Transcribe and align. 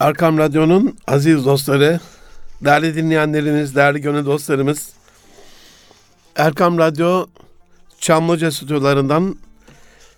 Arkam 0.00 0.38
Radyo'nun 0.38 0.96
aziz 1.06 1.46
dostları, 1.46 2.00
değerli 2.64 2.96
dinleyenlerimiz, 2.96 3.76
değerli 3.76 4.00
gönül 4.00 4.26
dostlarımız, 4.26 4.90
Erkam 6.36 6.78
Radyo 6.78 7.26
Çamlıca 8.00 8.50
stüdyolarından 8.50 9.36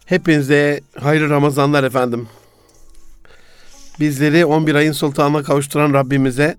hepinize 0.06 0.80
hayırlı 1.00 1.30
Ramazanlar 1.30 1.84
efendim. 1.84 2.28
Bizleri 4.00 4.44
11 4.44 4.74
ayın 4.74 4.92
sultanına 4.92 5.42
kavuşturan 5.42 5.94
Rabbimize 5.94 6.56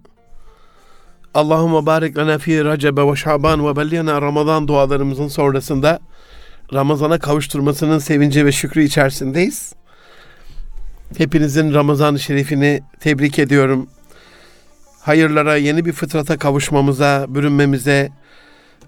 Allahümme 1.33 1.85
barik 1.85 2.17
lana 2.17 2.37
fi 2.37 2.65
Recebe 2.65 3.07
ve 3.07 3.15
Şaban 3.15 3.67
ve 3.67 3.75
belliyana 3.75 4.21
Ramazan 4.21 4.67
dualarımızın 4.67 5.27
sonrasında 5.27 5.99
Ramazan'a 6.73 7.19
kavuşturmasının 7.19 7.99
sevinci 7.99 8.45
ve 8.45 8.51
şükrü 8.51 8.83
içerisindeyiz. 8.83 9.73
Hepinizin 11.17 11.73
Ramazan-ı 11.73 12.19
Şerifini 12.19 12.81
tebrik 12.99 13.39
ediyorum. 13.39 13.89
Hayırlara, 15.01 15.55
yeni 15.55 15.85
bir 15.85 15.93
fıtrata 15.93 16.37
kavuşmamıza, 16.37 17.25
bürünmemize, 17.29 18.09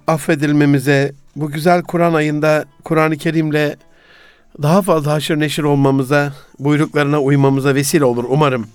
affedilmemize, 0.07 1.13
bu 1.35 1.51
güzel 1.51 1.83
Kur'an 1.83 2.13
ayında 2.13 2.65
Kur'an-ı 2.83 3.17
Kerim'le 3.17 3.75
daha 4.61 4.81
fazla 4.81 5.11
haşır 5.11 5.39
neşir 5.39 5.63
olmamıza, 5.63 6.33
buyruklarına 6.59 7.21
uymamıza 7.21 7.75
vesile 7.75 8.05
olur 8.05 8.25
umarım. 8.29 8.67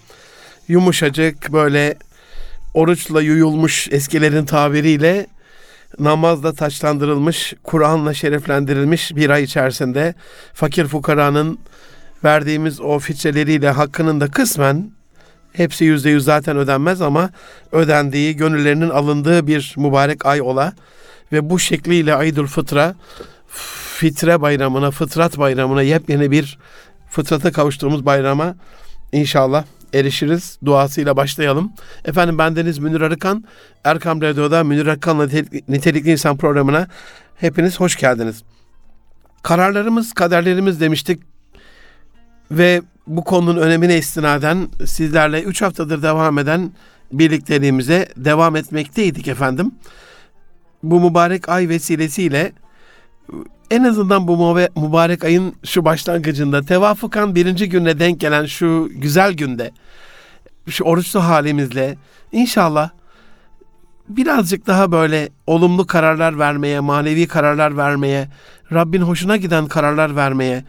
Yumuşacık 0.68 1.52
böyle 1.52 1.94
oruçla 2.74 3.22
yuyulmuş 3.22 3.88
eskilerin 3.90 4.44
tabiriyle 4.44 5.26
namazla 5.98 6.52
taçlandırılmış, 6.52 7.54
Kur'an'la 7.62 8.14
şereflendirilmiş 8.14 9.16
bir 9.16 9.30
ay 9.30 9.42
içerisinde 9.42 10.14
fakir 10.54 10.86
fukaranın 10.86 11.58
verdiğimiz 12.24 12.80
o 12.80 12.98
fitreleriyle 12.98 13.70
hakkının 13.70 14.20
da 14.20 14.30
kısmen 14.30 14.90
hepsi 15.52 15.84
yüzde 15.84 16.10
yüz 16.10 16.24
zaten 16.24 16.56
ödenmez 16.56 17.02
ama 17.02 17.30
ödendiği, 17.72 18.36
gönüllerinin 18.36 18.90
alındığı 18.90 19.46
bir 19.46 19.74
mübarek 19.76 20.26
ay 20.26 20.42
ola 20.42 20.72
ve 21.32 21.50
bu 21.50 21.58
şekliyle 21.58 22.14
Aydül 22.14 22.46
Fıtra 22.46 22.94
fitre 23.96 24.40
bayramına, 24.40 24.90
fıtrat 24.90 25.38
bayramına 25.38 25.82
yepyeni 25.82 26.30
bir 26.30 26.58
fıtrata 27.10 27.52
kavuştuğumuz 27.52 28.06
bayrama 28.06 28.56
inşallah 29.12 29.64
erişiriz. 29.94 30.58
Duasıyla 30.64 31.16
başlayalım. 31.16 31.72
Efendim 32.04 32.38
bendeniz 32.38 32.78
Münir 32.78 33.00
Arıkan. 33.00 33.44
Erkam 33.84 34.22
Radyo'da 34.22 34.64
Münir 34.64 34.86
Arıkan'la 34.86 35.28
Nitelikli 35.68 36.10
İnsan 36.10 36.36
programına 36.36 36.88
hepiniz 37.36 37.80
hoş 37.80 37.96
geldiniz. 37.96 38.42
Kararlarımız, 39.42 40.12
kaderlerimiz 40.12 40.80
demiştik 40.80 41.22
ve 42.50 42.82
bu 43.06 43.24
konunun 43.24 43.60
önemine 43.60 43.98
istinaden 43.98 44.68
sizlerle 44.84 45.42
3 45.42 45.62
haftadır 45.62 46.02
devam 46.02 46.38
eden 46.38 46.72
birlikteliğimize 47.12 48.08
devam 48.16 48.56
etmekteydik 48.56 49.28
efendim. 49.28 49.72
Bu 50.82 51.00
mübarek 51.00 51.48
ay 51.48 51.68
vesilesiyle 51.68 52.52
en 53.70 53.84
azından 53.84 54.28
bu 54.28 54.54
mübarek 54.54 55.24
ayın 55.24 55.54
şu 55.64 55.84
başlangıcında 55.84 56.62
tevafukan 56.62 57.34
birinci 57.34 57.68
gününe 57.68 57.98
denk 57.98 58.20
gelen 58.20 58.46
şu 58.46 58.88
güzel 58.90 59.32
günde 59.32 59.70
şu 60.68 60.84
oruçlu 60.84 61.20
halimizle 61.20 61.96
inşallah 62.32 62.90
birazcık 64.08 64.66
daha 64.66 64.92
böyle 64.92 65.28
olumlu 65.46 65.86
kararlar 65.86 66.38
vermeye, 66.38 66.80
manevi 66.80 67.26
kararlar 67.26 67.76
vermeye, 67.76 68.28
Rabbin 68.72 69.02
hoşuna 69.02 69.36
giden 69.36 69.66
kararlar 69.66 70.16
vermeye, 70.16 70.64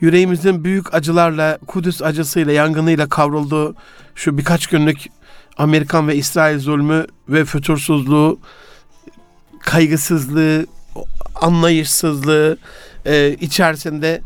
yüreğimizin 0.00 0.64
büyük 0.64 0.94
acılarla, 0.94 1.58
Kudüs 1.66 2.02
acısıyla, 2.02 2.52
yangınıyla 2.52 3.08
kavrulduğu 3.08 3.74
şu 4.14 4.38
birkaç 4.38 4.66
günlük 4.66 4.98
Amerikan 5.56 6.08
ve 6.08 6.16
İsrail 6.16 6.58
zulmü 6.58 7.06
ve 7.28 7.44
fütursuzluğu, 7.44 8.38
kaygısızlığı, 9.60 10.66
anlayışsızlığı 11.34 12.58
e, 13.06 13.36
içerisinde 13.40 14.20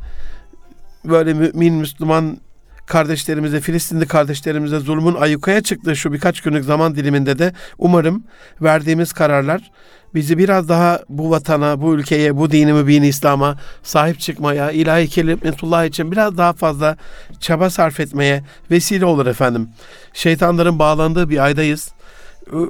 böyle 1.04 1.34
mümin 1.34 1.74
Müslüman 1.74 2.38
kardeşlerimize, 2.86 3.60
Filistinli 3.60 4.06
kardeşlerimize 4.06 4.78
zulmün 4.78 5.14
ayyukaya 5.14 5.60
çıktığı 5.60 5.96
şu 5.96 6.12
birkaç 6.12 6.40
günlük 6.40 6.64
zaman 6.64 6.94
diliminde 6.94 7.38
de 7.38 7.52
umarım 7.78 8.24
verdiğimiz 8.62 9.12
kararlar 9.12 9.70
bizi 10.14 10.38
biraz 10.38 10.68
daha 10.68 11.00
bu 11.08 11.30
vatana, 11.30 11.80
bu 11.80 11.94
ülkeye, 11.94 12.36
bu 12.36 12.50
dini 12.50 12.72
mübini 12.72 13.08
İslam'a 13.08 13.56
sahip 13.82 14.20
çıkmaya, 14.20 14.70
ilahi 14.70 15.08
kelimetullah 15.08 15.84
için 15.84 16.12
biraz 16.12 16.38
daha 16.38 16.52
fazla 16.52 16.96
çaba 17.40 17.70
sarf 17.70 18.00
etmeye 18.00 18.44
vesile 18.70 19.04
olur 19.04 19.26
efendim. 19.26 19.68
Şeytanların 20.12 20.78
bağlandığı 20.78 21.30
bir 21.30 21.44
aydayız. 21.44 21.92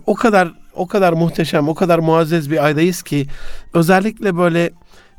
O 0.06 0.14
kadar 0.14 0.52
o 0.74 0.86
kadar 0.86 1.12
muhteşem, 1.12 1.68
o 1.68 1.74
kadar 1.74 1.98
muazzez 1.98 2.50
bir 2.50 2.64
aydayız 2.64 3.02
ki 3.02 3.26
özellikle 3.74 4.36
böyle 4.36 4.70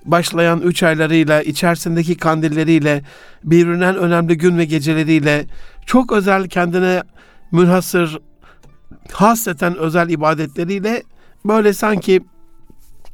başlayan 0.05 0.61
üç 0.61 0.83
aylarıyla, 0.83 1.41
içerisindeki 1.41 2.17
kandilleriyle, 2.17 3.03
birbirinden 3.43 3.95
önemli 3.95 4.37
gün 4.37 4.57
ve 4.57 4.65
geceleriyle, 4.65 5.45
çok 5.85 6.11
özel 6.11 6.47
kendine 6.47 7.03
münhasır, 7.51 8.19
hasreten 9.11 9.77
özel 9.77 10.09
ibadetleriyle 10.09 11.03
böyle 11.45 11.73
sanki 11.73 12.21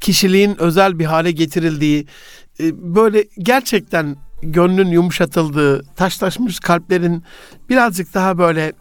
kişiliğin 0.01 0.61
özel 0.61 0.99
bir 0.99 1.05
hale 1.05 1.31
getirildiği, 1.31 2.07
e, 2.59 2.95
böyle 2.95 3.25
gerçekten 3.39 4.15
gönlün 4.43 4.87
yumuşatıldığı, 4.87 5.83
taşlaşmış 5.83 6.59
kalplerin 6.59 7.23
birazcık 7.69 8.13
daha 8.13 8.37
böyle 8.37 8.73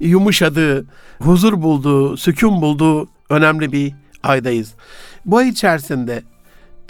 yumuşadığı, 0.00 0.86
huzur 1.18 1.62
bulduğu, 1.62 2.16
sükun 2.16 2.62
bulduğu 2.62 3.08
önemli 3.30 3.72
bir 3.72 3.94
aydayız. 4.22 4.74
Bu 5.26 5.36
ay 5.36 5.48
içerisinde 5.48 6.22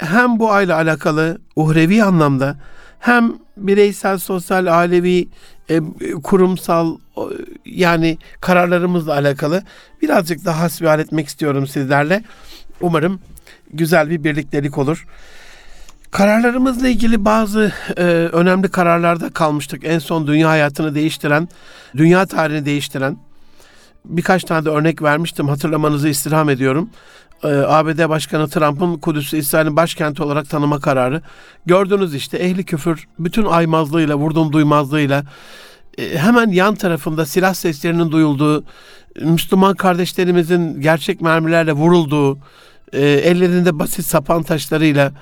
hem 0.03 0.39
bu 0.39 0.51
ayla 0.51 0.77
alakalı 0.77 1.39
uhrevi 1.57 2.03
anlamda 2.03 2.57
hem 2.99 3.33
bireysel, 3.57 4.19
sosyal, 4.19 4.67
ailevi, 4.67 5.29
e, 5.69 5.81
kurumsal 6.23 6.99
yani 7.67 8.19
kararlarımızla 8.41 9.13
alakalı 9.13 9.63
birazcık 10.03 10.45
daha 10.45 10.61
hasbihal 10.61 11.01
etmek 11.01 11.29
istiyorum 11.29 11.67
sizlerle. 11.67 12.25
Umarım 12.81 13.21
güzel 13.73 14.11
bir 14.11 14.25
birliktelik 14.25 14.79
olur. 14.79 15.07
Kararlarımızla 16.11 16.89
ilgili 16.89 17.25
bazı 17.25 17.73
e, 17.97 18.03
önemli 18.33 18.69
kararlarda 18.69 19.31
kalmıştık. 19.31 19.85
En 19.85 19.99
son 19.99 20.27
dünya 20.27 20.49
hayatını 20.49 20.95
değiştiren, 20.95 21.49
dünya 21.97 22.27
tarihini 22.27 22.65
değiştiren 22.65 23.17
birkaç 24.05 24.45
tane 24.45 24.65
de 24.65 24.71
örnek 24.71 25.03
vermiştim. 25.03 25.49
Hatırlamanızı 25.49 26.09
istirham 26.09 26.51
ediyorum. 26.51 26.91
E, 27.45 27.49
ABD 27.49 28.09
Başkanı 28.09 28.49
Trump'ın 28.49 28.99
Kudüs'ü 28.99 29.37
İsrail'in 29.37 29.77
başkenti 29.77 30.23
olarak 30.23 30.51
tanıma 30.51 30.81
kararı. 30.81 31.23
Gördünüz 31.67 32.15
işte 32.15 32.39
ehli 32.39 32.65
küfür 32.65 33.09
bütün 33.19 33.45
aymazlığıyla, 33.45 34.17
vurdum 34.17 34.53
duymazlığıyla 34.53 35.25
e, 35.99 36.19
hemen 36.19 36.51
yan 36.51 36.75
tarafında 36.75 37.27
silah 37.27 37.55
seslerinin 37.55 38.13
duyulduğu, 38.13 38.65
Müslüman 39.21 39.75
kardeşlerimizin 39.75 40.81
gerçek 40.81 41.21
mermilerle 41.21 41.73
vurulduğu, 41.73 42.39
e, 42.93 43.01
ellerinde 43.01 43.79
basit 43.79 44.07
sapan 44.07 44.43
taşlarıyla 44.43 45.13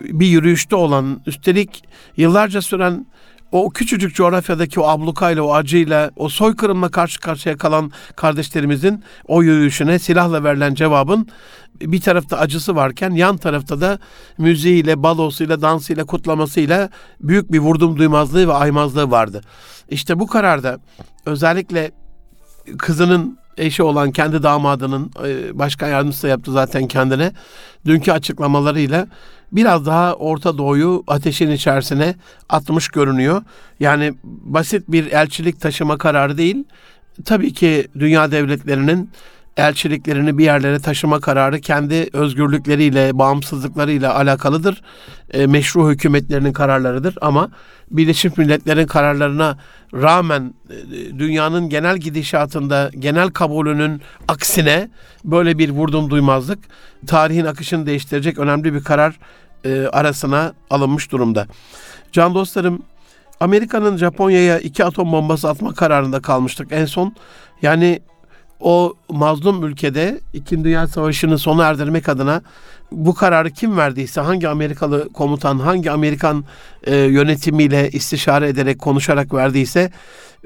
bir 0.00 0.26
yürüyüşte 0.26 0.76
olan, 0.76 1.20
üstelik 1.26 1.84
yıllarca 2.16 2.62
süren 2.62 3.06
o 3.52 3.70
küçücük 3.70 4.14
coğrafyadaki 4.14 4.80
o 4.80 4.88
ablukayla, 4.88 5.42
o 5.42 5.54
acıyla, 5.54 6.10
o 6.16 6.28
soykırımla 6.28 6.88
karşı 6.88 7.20
karşıya 7.20 7.56
kalan 7.56 7.92
kardeşlerimizin 8.16 9.04
o 9.28 9.42
yürüyüşüne 9.42 9.98
silahla 9.98 10.44
verilen 10.44 10.74
cevabın 10.74 11.28
bir 11.80 12.00
tarafta 12.00 12.38
acısı 12.38 12.76
varken 12.76 13.10
yan 13.10 13.36
tarafta 13.36 13.80
da 13.80 13.98
müziğiyle, 14.38 15.02
balosuyla, 15.02 15.62
dansıyla, 15.62 16.04
kutlamasıyla 16.04 16.90
büyük 17.20 17.52
bir 17.52 17.58
vurdum 17.58 17.98
duymazlığı 17.98 18.48
ve 18.48 18.52
aymazlığı 18.52 19.10
vardı. 19.10 19.40
İşte 19.90 20.18
bu 20.18 20.26
kararda 20.26 20.78
özellikle 21.26 21.90
kızının 22.78 23.38
eşi 23.58 23.82
olan 23.82 24.12
kendi 24.12 24.42
damadının 24.42 25.10
e, 25.24 25.58
başkan 25.58 25.88
yardımcısı 25.88 26.28
yaptı 26.28 26.52
zaten 26.52 26.86
kendine. 26.88 27.32
Dünkü 27.86 28.12
açıklamalarıyla 28.12 29.06
biraz 29.52 29.86
daha 29.86 30.14
Orta 30.14 30.58
Doğu'yu 30.58 31.04
ateşin 31.06 31.50
içerisine 31.50 32.14
atmış 32.48 32.88
görünüyor. 32.88 33.42
Yani 33.80 34.14
basit 34.24 34.84
bir 34.88 35.12
elçilik 35.12 35.60
taşıma 35.60 35.98
kararı 35.98 36.38
değil. 36.38 36.64
Tabii 37.24 37.52
ki 37.52 37.88
dünya 37.98 38.30
devletlerinin 38.30 39.10
elçiliklerini 39.56 40.38
bir 40.38 40.44
yerlere 40.44 40.78
taşıma 40.78 41.20
kararı 41.20 41.60
kendi 41.60 42.08
özgürlükleriyle, 42.12 43.18
bağımsızlıklarıyla 43.18 44.14
alakalıdır. 44.14 44.82
E, 45.32 45.46
meşru 45.46 45.90
hükümetlerinin 45.90 46.52
kararlarıdır 46.52 47.18
ama 47.20 47.50
Birleşmiş 47.90 48.36
Milletler'in 48.36 48.86
kararlarına 48.86 49.58
rağmen 49.94 50.54
e, 50.70 51.18
dünyanın 51.18 51.68
genel 51.68 51.98
gidişatında, 51.98 52.90
genel 52.98 53.28
kabulünün 53.28 54.02
aksine 54.28 54.90
böyle 55.24 55.58
bir 55.58 55.70
vurdum 55.70 56.10
duymazlık 56.10 56.58
tarihin 57.06 57.44
akışını 57.44 57.86
değiştirecek 57.86 58.38
önemli 58.38 58.74
bir 58.74 58.84
karar 58.84 59.18
e, 59.64 59.86
arasına 59.86 60.54
alınmış 60.70 61.12
durumda. 61.12 61.46
Can 62.12 62.34
dostlarım 62.34 62.82
Amerika'nın 63.40 63.96
Japonya'ya 63.96 64.58
iki 64.58 64.84
atom 64.84 65.12
bombası 65.12 65.48
atma 65.48 65.74
kararında 65.74 66.20
kalmıştık 66.20 66.68
en 66.70 66.84
son. 66.84 67.14
Yani 67.62 68.00
o 68.60 68.94
mazlum 69.08 69.66
ülkede 69.66 70.20
İkinci 70.32 70.64
Dünya 70.64 70.86
Savaşı'nı 70.86 71.38
sona 71.38 71.64
erdirmek 71.64 72.08
adına 72.08 72.42
bu 72.92 73.14
kararı 73.14 73.50
kim 73.50 73.76
verdiyse, 73.76 74.20
hangi 74.20 74.48
Amerikalı 74.48 75.12
komutan, 75.12 75.58
hangi 75.58 75.90
Amerikan 75.90 76.44
e, 76.84 76.96
yönetimiyle 76.96 77.90
istişare 77.90 78.48
ederek, 78.48 78.78
konuşarak 78.78 79.34
verdiyse 79.34 79.90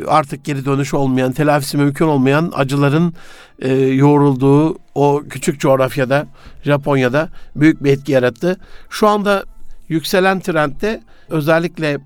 artık 0.07 0.45
geri 0.45 0.65
dönüş 0.65 0.95
olmayan, 0.95 1.33
telafisi 1.33 1.77
mümkün 1.77 2.05
olmayan 2.05 2.53
acıların 2.55 3.15
e, 3.59 3.75
yoğrulduğu 3.75 4.79
o 4.95 5.23
küçük 5.31 5.61
coğrafyada, 5.61 6.27
Japonya'da 6.65 7.29
büyük 7.57 7.85
bir 7.85 7.93
etki 7.93 8.13
yarattı. 8.13 8.61
Şu 8.91 9.09
anda 9.09 9.45
yükselen 9.89 10.41
trendde 10.41 11.03
özellikle 11.29 11.99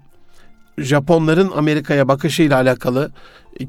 Japonların 0.79 1.51
Amerika'ya 1.57 2.09
bakışıyla 2.09 2.57
alakalı, 2.57 3.13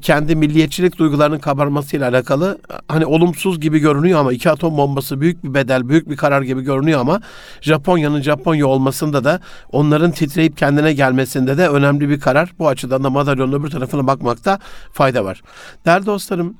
kendi 0.02 0.36
milliyetçilik 0.36 0.98
duygularının 0.98 1.38
kabarmasıyla 1.38 2.08
alakalı 2.08 2.58
hani 2.88 3.06
olumsuz 3.06 3.60
gibi 3.60 3.78
görünüyor 3.78 4.20
ama 4.20 4.32
iki 4.32 4.50
atom 4.50 4.76
bombası 4.76 5.20
büyük 5.20 5.44
bir 5.44 5.54
bedel, 5.54 5.88
büyük 5.88 6.10
bir 6.10 6.16
karar 6.16 6.42
gibi 6.42 6.62
görünüyor 6.62 7.00
ama 7.00 7.20
Japonya'nın 7.60 8.22
Japonya 8.22 8.66
olmasında 8.66 9.24
da 9.24 9.40
onların 9.72 10.10
titreyip 10.10 10.56
kendine 10.56 10.92
gelmesinde 10.92 11.58
de 11.58 11.68
önemli 11.68 12.08
bir 12.08 12.20
karar. 12.20 12.52
Bu 12.58 12.68
açıdan 12.68 13.04
da 13.04 13.10
madalyonun 13.10 13.52
öbür 13.52 13.70
tarafına 13.70 14.06
bakmakta 14.06 14.58
fayda 14.92 15.24
var. 15.24 15.42
Değerli 15.84 16.06
dostlarım, 16.06 16.56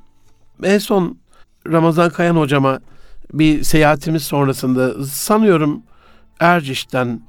en 0.63 0.79
son 0.79 1.19
Ramazan 1.73 2.11
Kayan 2.11 2.37
hocama 2.37 2.81
bir 3.33 3.63
seyahatimiz 3.63 4.23
sonrasında 4.23 5.05
sanıyorum 5.05 5.83
Erciş'ten 6.41 7.21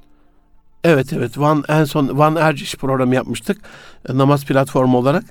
Evet 0.88 1.14
evet 1.14 1.38
Van 1.38 1.64
en 1.68 1.84
son 1.84 2.18
Van 2.18 2.36
Erciş 2.36 2.76
programı 2.76 3.16
yapmıştık 3.16 3.58
e, 4.10 4.18
namaz 4.18 4.46
platformu 4.46 4.98
olarak. 4.98 5.24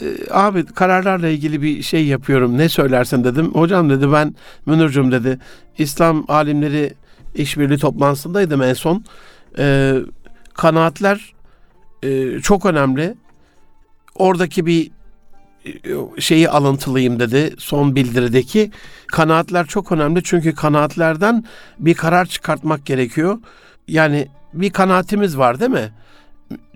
E, 0.00 0.06
abi 0.30 0.66
kararlarla 0.66 1.28
ilgili 1.28 1.62
bir 1.62 1.82
şey 1.82 2.06
yapıyorum 2.06 2.58
ne 2.58 2.68
söylersen 2.68 3.24
dedim. 3.24 3.54
Hocam 3.54 3.90
dedi 3.90 4.12
ben 4.12 4.34
Münir'cum 4.66 5.12
dedi 5.12 5.38
İslam 5.78 6.24
alimleri 6.28 6.94
işbirliği 7.34 7.78
toplantısındaydım 7.78 8.62
en 8.62 8.74
son. 8.74 9.04
E, 9.58 9.96
kanaatler 10.54 11.34
e, 12.02 12.40
çok 12.40 12.66
önemli. 12.66 13.14
Oradaki 14.14 14.66
bir 14.66 14.90
e, 15.66 16.20
şeyi 16.20 16.48
alıntılayayım 16.48 17.20
dedi 17.20 17.54
son 17.58 17.96
bildirideki. 17.96 18.70
Kanaatler 19.06 19.66
çok 19.66 19.92
önemli 19.92 20.22
çünkü 20.22 20.54
kanaatlerden 20.54 21.44
bir 21.78 21.94
karar 21.94 22.26
çıkartmak 22.26 22.86
gerekiyor. 22.86 23.38
Yani 23.88 24.28
bir 24.54 24.70
kanaatimiz 24.70 25.38
var 25.38 25.60
değil 25.60 25.70
mi? 25.70 25.90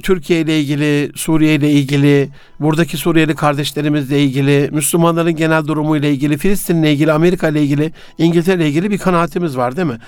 Türkiye 0.02 0.40
ile 0.40 0.60
ilgili, 0.60 1.12
Suriye 1.14 1.54
ile 1.54 1.70
ilgili, 1.70 2.28
buradaki 2.60 2.96
Suriyeli 2.96 3.34
kardeşlerimizle 3.34 4.22
ilgili, 4.22 4.69
Müslümanların 4.72 5.36
genel 5.36 5.66
durumu 5.66 5.96
ile 5.96 6.10
ilgili, 6.10 6.38
Filistin 6.38 6.82
ile 6.82 6.92
ilgili, 6.92 7.12
Amerika 7.12 7.48
ile 7.48 7.62
ilgili, 7.62 7.92
İngiltere 8.19 8.56
ile 8.56 8.69
ilgili 8.69 8.90
bir 8.90 8.98
kanaatimiz 8.98 9.56
var 9.56 9.76
değil 9.76 9.88
mi? 9.88 9.98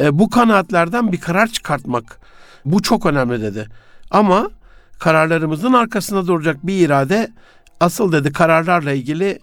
E, 0.00 0.18
bu 0.18 0.30
kanaatlerden 0.30 1.12
bir 1.12 1.20
karar 1.20 1.46
çıkartmak 1.46 2.18
bu 2.64 2.82
çok 2.82 3.06
önemli 3.06 3.42
dedi. 3.42 3.68
Ama 4.10 4.50
kararlarımızın 4.98 5.72
arkasında 5.72 6.26
duracak 6.26 6.66
bir 6.66 6.86
irade 6.86 7.32
asıl 7.80 8.12
dedi 8.12 8.32
kararlarla 8.32 8.92
ilgili 8.92 9.38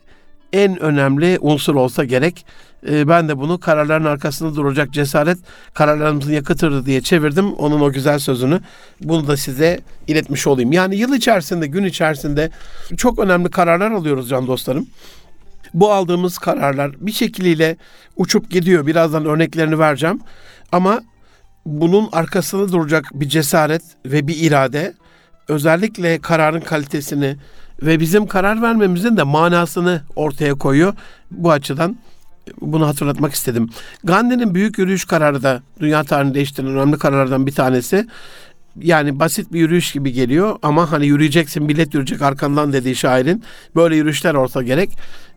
en 0.53 0.79
önemli 0.79 1.37
unsur 1.41 1.75
olsa 1.75 2.03
gerek. 2.03 2.45
E, 2.89 3.07
ben 3.07 3.29
de 3.29 3.37
bunu 3.37 3.59
kararların 3.59 4.05
arkasında 4.05 4.55
duracak 4.55 4.91
cesaret 4.91 5.37
kararlarımızın 5.73 6.31
yakıtıdır 6.31 6.85
diye 6.85 7.01
çevirdim. 7.01 7.53
Onun 7.53 7.81
o 7.81 7.91
güzel 7.91 8.19
sözünü. 8.19 8.61
Bunu 9.01 9.27
da 9.27 9.37
size 9.37 9.79
iletmiş 10.07 10.47
olayım. 10.47 10.71
Yani 10.71 10.95
yıl 10.95 11.13
içerisinde, 11.13 11.67
gün 11.67 11.83
içerisinde 11.83 12.49
çok 12.97 13.19
önemli 13.19 13.49
kararlar 13.49 13.91
alıyoruz 13.91 14.29
can 14.29 14.47
dostlarım. 14.47 14.87
Bu 15.73 15.91
aldığımız 15.91 16.37
kararlar 16.37 16.91
bir 16.99 17.11
şekliyle 17.11 17.77
uçup 18.17 18.51
gidiyor. 18.51 18.87
Birazdan 18.87 19.25
örneklerini 19.25 19.79
vereceğim. 19.79 20.19
Ama 20.71 21.01
bunun 21.65 22.09
arkasında 22.11 22.71
duracak 22.71 23.05
bir 23.13 23.29
cesaret 23.29 23.81
ve 24.05 24.27
bir 24.27 24.35
irade 24.37 24.93
özellikle 25.47 26.19
kararın 26.19 26.61
kalitesini 26.61 27.35
ve 27.81 27.99
bizim 27.99 28.27
karar 28.27 28.61
vermemizin 28.61 29.17
de 29.17 29.23
manasını 29.23 30.01
ortaya 30.15 30.53
koyuyor. 30.53 30.93
Bu 31.31 31.51
açıdan 31.51 31.97
bunu 32.61 32.87
hatırlatmak 32.87 33.33
istedim. 33.33 33.69
Gandhi'nin 34.03 34.55
büyük 34.55 34.77
yürüyüş 34.77 35.05
kararı 35.05 35.43
da 35.43 35.61
dünya 35.79 36.03
tarihini 36.03 36.33
değiştiren 36.33 36.69
önemli 36.69 36.97
kararlardan 36.97 37.47
bir 37.47 37.51
tanesi. 37.51 38.07
Yani 38.79 39.19
basit 39.19 39.53
bir 39.53 39.59
yürüyüş 39.59 39.91
gibi 39.91 40.13
geliyor 40.13 40.59
ama 40.61 40.91
hani 40.91 41.05
yürüyeceksin 41.05 41.63
millet 41.63 41.93
yürüyecek 41.93 42.21
arkandan 42.21 42.73
dediği 42.73 42.95
şairin 42.95 43.43
böyle 43.75 43.95
yürüyüşler 43.95 44.33
olsa 44.33 44.63
gerek. 44.63 44.89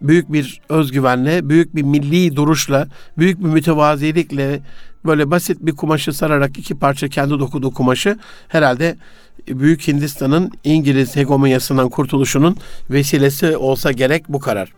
Büyük 0.02 0.32
bir 0.32 0.60
özgüvenle, 0.68 1.48
büyük 1.48 1.76
bir 1.76 1.82
milli 1.82 2.36
duruşla, 2.36 2.88
büyük 3.18 3.40
bir 3.40 3.48
mütevazilikle 3.48 4.60
böyle 5.04 5.30
basit 5.30 5.58
bir 5.60 5.72
kumaşı 5.72 6.12
sararak 6.12 6.58
iki 6.58 6.78
parça 6.78 7.08
kendi 7.08 7.30
dokuduğu 7.30 7.70
kumaşı 7.70 8.18
herhalde 8.48 8.96
Büyük 9.48 9.88
Hindistan'ın 9.88 10.52
İngiliz 10.64 11.16
hegemonyasından 11.16 11.88
kurtuluşunun 11.88 12.56
vesilesi 12.90 13.56
olsa 13.56 13.92
gerek 13.92 14.24
bu 14.28 14.40
karar. 14.40 14.72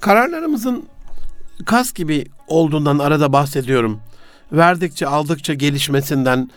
Kararlarımızın 0.00 0.84
kas 1.64 1.92
gibi 1.92 2.26
olduğundan 2.48 2.98
arada 2.98 3.32
bahsediyorum. 3.32 4.00
Verdikçe 4.52 5.06
aldıkça 5.06 5.54
gelişmesinden, 5.54 6.50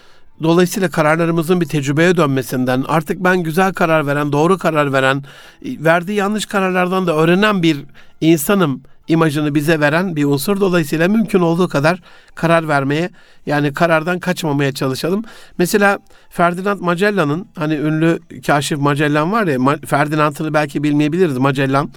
dolayısıyla 0.44 0.90
kararlarımızın 0.90 1.62
bir 1.62 1.66
tecrübeye 1.66 2.18
dönmesinden, 2.18 2.84
artık 2.88 3.24
ben 3.24 3.44
güzel 3.44 3.74
karar 3.74 4.08
veren, 4.08 4.32
doğru 4.32 4.58
karar 4.58 4.94
veren, 4.94 5.24
verdiği 5.64 6.14
yanlış 6.14 6.46
kararlardan 6.46 7.08
da 7.08 7.16
öğrenen 7.16 7.64
bir 7.64 7.86
insanım 8.22 8.84
imajını 9.08 9.56
bize 9.56 9.80
veren 9.80 10.16
bir 10.16 10.26
unsur. 10.26 10.60
Dolayısıyla 10.60 11.08
mümkün 11.08 11.40
olduğu 11.40 11.68
kadar 11.68 12.02
karar 12.36 12.68
vermeye 12.68 13.10
yani 13.46 13.74
karardan 13.74 14.20
kaçmamaya 14.20 14.72
çalışalım. 14.72 15.24
Mesela 15.58 16.00
Ferdinand 16.30 16.80
Magellan'ın 16.82 17.48
hani 17.56 17.76
ünlü 17.76 18.20
kaşif 18.48 18.80
Magellan 18.80 19.32
var 19.32 19.48
ya 19.48 19.60
Ferdinand'ını 19.86 20.54
belki 20.54 20.84
bilmeyebiliriz 20.84 21.38
Magellan. 21.38 21.92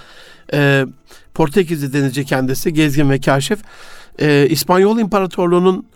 E, 0.52 0.86
Portekizli 1.34 1.92
denizci 1.92 2.24
kendisi 2.24 2.72
gezgin 2.72 3.10
ve 3.10 3.20
kaşif. 3.20 3.58
E, 4.18 4.46
İspanyol 4.50 4.98
İmparatorluğu'nun 4.98 5.86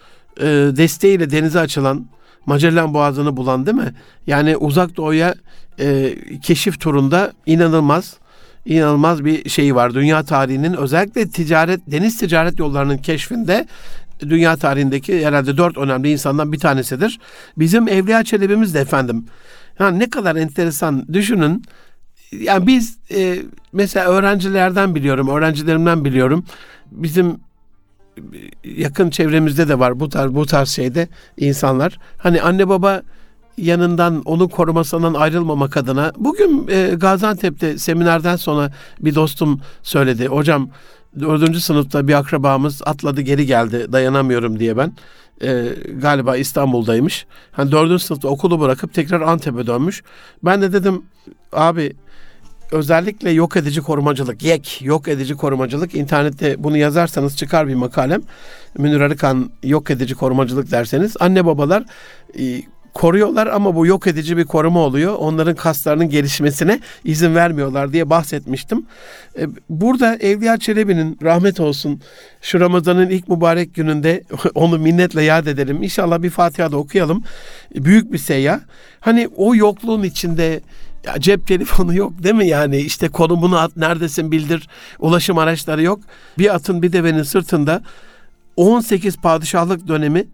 e, 0.41 0.47
desteğiyle 0.77 1.31
denize 1.31 1.61
açılan 1.61 2.07
Magellan 2.47 2.95
Boğazı'nı 2.95 3.37
bulan 3.37 3.67
değil 3.67 3.77
mi? 3.77 3.95
Yani 4.27 4.57
uzak 4.57 4.97
doğuya 4.97 5.35
e, 5.79 6.15
keşif 6.43 6.81
turunda 6.81 7.33
inanılmaz 7.47 8.17
inanılmaz 8.65 9.25
bir 9.25 9.49
şey 9.49 9.75
var. 9.75 9.95
Dünya 9.95 10.23
tarihinin 10.23 10.75
özellikle 10.75 11.31
ticaret, 11.31 11.81
deniz 11.87 12.19
ticaret 12.19 12.59
yollarının 12.59 12.99
keşfinde 12.99 13.67
dünya 14.21 14.57
tarihindeki 14.57 15.27
herhalde 15.27 15.57
dört 15.57 15.79
önemli 15.79 16.11
insandan 16.11 16.53
bir 16.53 16.59
tanesidir. 16.59 17.21
Bizim 17.57 17.89
Evliya 17.89 18.25
Çelebi'miz 18.25 18.75
de 18.75 18.81
efendim. 18.81 19.27
Yani 19.79 19.99
ne 19.99 20.11
kadar 20.11 20.37
enteresan 20.37 21.07
düşünün. 21.13 21.65
Yani 22.33 22.67
biz 22.67 22.99
e, 23.15 23.39
mesela 23.73 24.11
öğrencilerden 24.11 24.95
biliyorum, 24.95 25.29
öğrencilerimden 25.29 26.05
biliyorum. 26.05 26.45
Bizim 26.91 27.37
yakın 28.65 29.11
çevremizde 29.11 29.69
de 29.69 29.79
var 29.79 30.01
bu 30.01 30.09
tarz 30.09 30.35
bu 30.35 30.47
tarz 30.47 30.69
şeyde 30.69 31.09
insanlar. 31.37 31.99
Hani 32.19 32.43
anne 32.43 32.69
baba 32.69 33.03
yanından 33.59 34.23
onun 34.25 34.49
korumasından 34.49 35.15
ayrılmamak 35.15 35.77
adına 35.77 36.13
bugün 36.17 36.69
e, 36.69 36.95
Gaziantep'te 36.97 37.79
seminerden 37.79 38.37
sonra 38.37 38.73
bir 39.01 39.15
dostum 39.15 39.61
söyledi. 39.83 40.27
Hocam 40.27 40.71
dördüncü 41.21 41.61
sınıfta 41.61 42.09
bir 42.09 42.15
akrabamız 42.15 42.83
atladı 42.87 43.21
geri 43.21 43.47
geldi 43.47 43.93
dayanamıyorum 43.93 44.59
diye 44.59 44.77
ben. 44.77 44.93
E, 45.43 45.65
galiba 45.95 46.37
İstanbul'daymış. 46.37 47.27
Hani 47.53 47.73
dördüncü 47.73 48.05
sınıfta 48.05 48.29
okulu 48.29 48.61
bırakıp 48.61 48.95
tekrar 48.95 49.21
Antep'e 49.21 49.67
dönmüş. 49.67 50.03
Ben 50.45 50.63
de 50.63 50.73
dedim 50.73 51.03
abi 51.53 51.93
özellikle 52.73 53.31
yok 53.31 53.57
edici 53.57 53.81
korumacılık, 53.81 54.43
YEK, 54.43 54.83
yok 54.83 55.09
edici 55.09 55.35
korumacılık. 55.37 55.95
internette 55.95 56.65
bunu 56.65 56.77
yazarsanız 56.77 57.37
çıkar 57.37 57.69
bir 57.69 57.75
makalem. 57.75 58.23
Münir 58.79 59.01
Arıkan 59.01 59.51
yok 59.63 59.91
edici 59.91 60.15
korumacılık 60.15 60.71
derseniz 60.71 61.17
anne 61.21 61.47
babalar 61.47 61.85
e, 62.39 62.63
koruyorlar 62.95 63.47
ama 63.47 63.75
bu 63.75 63.87
yok 63.87 64.07
edici 64.07 64.37
bir 64.37 64.45
koruma 64.45 64.81
oluyor. 64.81 65.15
Onların 65.19 65.55
kaslarının 65.55 66.09
gelişmesine 66.09 66.81
izin 67.05 67.35
vermiyorlar 67.35 67.93
diye 67.93 68.11
bahsetmiştim. 68.11 68.87
E, 69.39 69.47
burada 69.69 70.17
Evliya 70.17 70.57
Çelebi'nin 70.57 71.19
rahmet 71.23 71.61
olsun 71.61 72.01
şu 72.41 72.61
Ramazan'ın 72.61 73.11
ilk 73.11 73.29
mübarek 73.29 73.75
gününde 73.75 74.23
onu 74.55 74.79
minnetle 74.79 75.23
yad 75.23 75.47
edelim. 75.47 75.83
İnşallah 75.83 76.23
bir 76.23 76.31
Fatiha 76.31 76.73
da 76.73 76.77
okuyalım. 76.77 77.25
E, 77.75 77.85
büyük 77.85 78.13
bir 78.13 78.19
seyyah. 78.19 78.61
Hani 79.01 79.29
o 79.37 79.55
yokluğun 79.55 80.03
içinde 80.03 80.61
ya 81.07 81.21
cep 81.21 81.47
telefonu 81.47 81.95
yok 81.95 82.23
değil 82.23 82.35
mi 82.35 82.49
yani 82.49 82.77
işte 82.77 83.09
konumunu 83.09 83.59
at 83.59 83.77
neredesin 83.77 84.33
bildir 84.33 84.69
ulaşım 84.99 85.39
araçları 85.39 85.83
yok. 85.83 86.01
Bir 86.39 86.55
atın 86.55 86.83
bir 86.83 86.93
devenin 86.93 87.23
sırtında 87.23 87.83
18 88.57 89.17
padişahlık 89.17 89.89
dönemi 89.89 90.27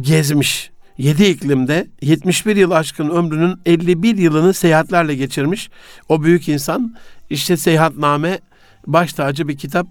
gezmiş 0.00 0.70
7 1.00 1.24
iklimde 1.24 1.86
71 2.02 2.56
yıl 2.56 2.70
aşkın 2.70 3.10
ömrünün 3.10 3.56
51 3.66 4.16
yılını 4.16 4.54
seyahatlerle 4.54 5.14
geçirmiş. 5.14 5.70
O 6.08 6.22
büyük 6.22 6.48
insan 6.48 6.94
işte 7.30 7.56
seyahatname 7.56 8.38
baş 8.86 9.12
tacı 9.12 9.48
bir 9.48 9.56
kitap. 9.56 9.86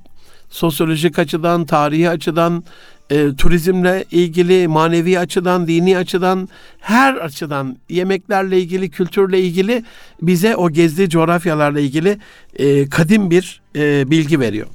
Sosyolojik 0.49 1.19
açıdan, 1.19 1.65
tarihi 1.65 2.09
açıdan, 2.09 2.63
e, 3.09 3.35
turizmle 3.35 4.05
ilgili, 4.11 4.67
manevi 4.67 5.19
açıdan, 5.19 5.67
dini 5.67 5.97
açıdan, 5.97 6.49
her 6.79 7.15
açıdan 7.15 7.77
yemeklerle 7.89 8.59
ilgili, 8.59 8.89
kültürle 8.89 9.39
ilgili 9.39 9.83
bize 10.21 10.55
o 10.55 10.69
gezdiği 10.69 11.09
coğrafyalarla 11.09 11.79
ilgili 11.79 12.17
e, 12.55 12.89
kadim 12.89 13.31
bir 13.31 13.61
e, 13.75 14.11
bilgi 14.11 14.39
veriyor. 14.39 14.67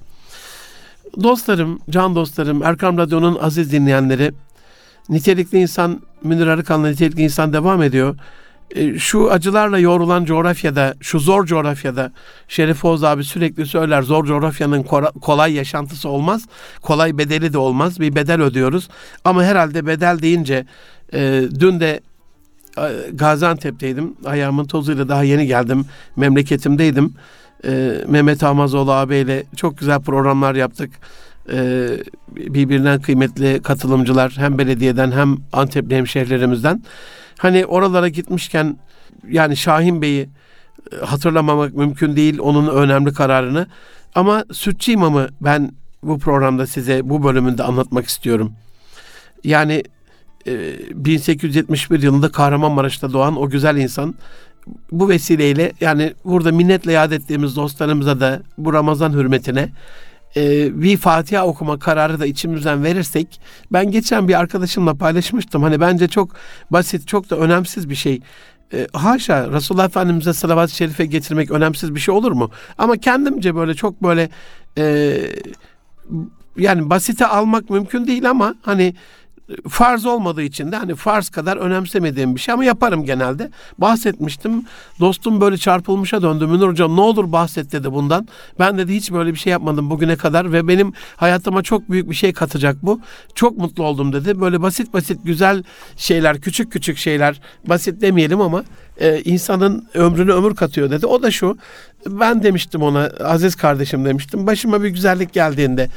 Dostlarım, 1.23 1.81
can 1.91 2.15
dostlarım, 2.15 2.63
Erkam 2.63 2.99
Radyo'nun 2.99 3.39
aziz 3.41 3.73
dinleyenleri, 3.73 4.33
Nitelikli 5.09 5.59
insan, 5.59 6.01
Münir 6.25 6.47
Arıkan'la 6.47 6.89
Nitelikli 6.89 7.23
insan 7.23 7.53
devam 7.53 7.83
ediyor. 7.83 8.17
E, 8.71 8.99
şu 8.99 9.31
acılarla 9.31 9.79
yoğrulan 9.79 10.25
coğrafyada, 10.25 10.95
şu 11.01 11.19
zor 11.19 11.47
coğrafyada 11.47 12.13
Şerif 12.49 12.85
Oğuz 12.85 13.05
abi 13.05 13.25
sürekli 13.25 13.67
söyler 13.67 14.03
zor 14.03 14.25
coğrafyanın 14.25 14.83
kolay 15.21 15.53
yaşantısı 15.53 16.09
olmaz. 16.09 16.43
Kolay 16.83 17.19
bedeli 17.19 17.53
de 17.53 17.59
olmaz. 17.59 18.01
Bir 18.01 18.15
bedel 18.15 18.43
ödüyoruz. 18.43 18.89
Ama 19.25 19.45
herhalde 19.45 19.87
bedel 19.87 20.23
deyince 20.23 20.67
e, 21.15 21.43
dün 21.61 21.81
de 21.81 22.01
e, 22.79 23.11
Gaziantep'teydim. 23.13 24.15
Ayağımın 24.25 24.65
tozuyla 24.65 25.09
daha 25.09 25.23
yeni 25.23 25.47
geldim. 25.47 25.85
Memleketimdeydim. 26.17 27.15
Mehmet 28.09 28.43
Amazoğlu 28.43 28.93
abiyle 28.93 29.45
çok 29.57 29.79
güzel 29.79 30.01
programlar 30.01 30.55
yaptık 30.55 30.91
e, 31.53 31.89
birbirinden 32.29 33.01
kıymetli 33.01 33.63
katılımcılar 33.63 34.35
hem 34.37 34.59
belediyeden 34.59 35.13
hem 35.13 35.37
Antepli 35.53 35.97
hemşehrilerimizden. 35.97 36.83
Hani 37.39 37.67
oralara 37.67 38.09
gitmişken 38.09 38.79
yani 39.31 39.57
Şahin 39.57 40.03
Bey'i 40.03 40.29
e, 40.93 40.97
hatırlamamak 40.97 41.75
mümkün 41.75 42.17
değil 42.17 42.39
onun 42.39 42.69
önemli 42.69 43.13
kararını. 43.13 43.67
Ama 44.15 44.45
Sütçü 44.53 44.93
İmam'ı 44.93 45.29
ben 45.41 45.73
bu 46.03 46.19
programda 46.19 46.67
size 46.67 47.09
bu 47.09 47.25
bölümünde 47.25 47.63
anlatmak 47.63 48.07
istiyorum. 48.07 48.53
Yani 49.45 49.83
1871 50.47 52.03
e, 52.03 52.05
yılında 52.05 52.33
Kahramanmaraş'ta 52.33 53.13
doğan 53.13 53.43
o 53.43 53.51
güzel 53.51 53.77
insan 53.77 54.15
bu 54.93 55.09
vesileyle 55.09 55.73
yani 55.81 56.15
burada 56.25 56.53
minnetle 56.53 56.93
yad 56.93 57.13
ettiğimiz 57.13 57.57
dostlarımıza 57.57 58.21
da 58.21 58.43
bu 58.59 58.73
Ramazan 58.73 59.13
hürmetine 59.13 59.69
e, 60.37 60.83
bir 60.83 60.97
Fatiha 60.97 61.47
okuma 61.47 61.79
kararı 61.79 62.21
da 62.21 62.27
içimizden 62.27 62.85
verirsek 62.85 63.41
ben 63.73 63.91
geçen 63.91 64.29
bir 64.29 64.41
arkadaşımla 64.41 64.95
paylaşmıştım. 64.95 65.63
Hani 65.63 65.81
bence 65.81 66.09
çok 66.09 66.31
basit, 66.71 67.09
çok 67.09 67.31
da 67.31 67.37
önemsiz 67.37 67.91
bir 67.91 67.95
şey. 67.95 68.21
E, 68.73 68.87
haşa 68.93 69.53
Resulullah 69.53 69.85
Efendimiz'e 69.85 70.33
salavat-ı 70.33 70.75
şerife 70.77 71.07
getirmek 71.07 71.51
önemsiz 71.51 71.95
bir 71.95 72.01
şey 72.01 72.15
olur 72.15 72.33
mu? 72.33 72.51
Ama 72.79 72.97
kendimce 72.97 73.55
böyle 73.55 73.75
çok 73.75 74.03
böyle 74.03 74.29
e, 74.79 75.17
yani 76.57 76.91
basite 76.91 77.27
almak 77.27 77.71
mümkün 77.71 78.07
değil 78.07 78.31
ama 78.31 78.55
hani 78.63 78.95
farz 79.69 80.07
olmadığı 80.07 80.43
için 80.43 80.73
de 80.73 80.77
hani 80.77 80.95
farz 80.95 81.29
kadar 81.29 81.57
önemsemediğim 81.57 82.35
bir 82.35 82.41
şey 82.41 82.55
ama 82.55 82.65
yaparım 82.65 83.05
genelde. 83.05 83.51
Bahsetmiştim. 83.79 84.65
Dostum 85.01 85.41
böyle 85.41 85.57
çarpılmışa 85.57 86.23
döndü. 86.23 86.47
Münir 86.47 86.67
hocam 86.67 86.97
ne 86.97 87.01
olur 87.01 87.33
bahset 87.33 87.73
dedi 87.73 87.93
bundan. 87.93 88.29
Ben 88.59 88.79
dedi 88.79 88.95
hiç 88.95 89.13
böyle 89.13 89.33
bir 89.33 89.39
şey 89.39 89.51
yapmadım 89.51 89.91
bugüne 89.91 90.17
kadar 90.17 90.53
ve 90.53 90.69
benim 90.69 90.93
hayatıma 91.17 91.63
çok 91.63 91.91
büyük 91.91 92.11
bir 92.11 92.15
şey 92.15 92.33
katacak 92.33 92.77
bu. 92.83 93.01
Çok 93.35 93.59
mutlu 93.59 93.85
oldum 93.85 94.13
dedi. 94.13 94.41
Böyle 94.41 94.63
basit 94.63 94.95
basit 94.95 95.21
güzel 95.25 95.63
şeyler, 95.97 96.41
küçük 96.41 96.73
küçük 96.73 96.99
şeyler, 96.99 97.41
basit 97.67 98.01
demeyelim 98.01 98.41
ama 98.41 98.65
e, 99.01 99.21
insanın 99.21 99.89
ömrünü 99.95 100.33
ömür 100.33 100.55
katıyor 100.55 100.91
dedi. 100.91 101.07
O 101.07 101.23
da 101.23 101.31
şu. 101.31 101.59
Ben 102.07 102.43
demiştim 102.43 102.83
ona 102.83 103.11
aziz 103.25 103.57
kardeşim 103.57 104.05
demiştim. 104.05 104.47
Başıma 104.47 104.83
bir 104.83 104.89
güzellik 104.89 105.33
geldiğinde 105.33 105.89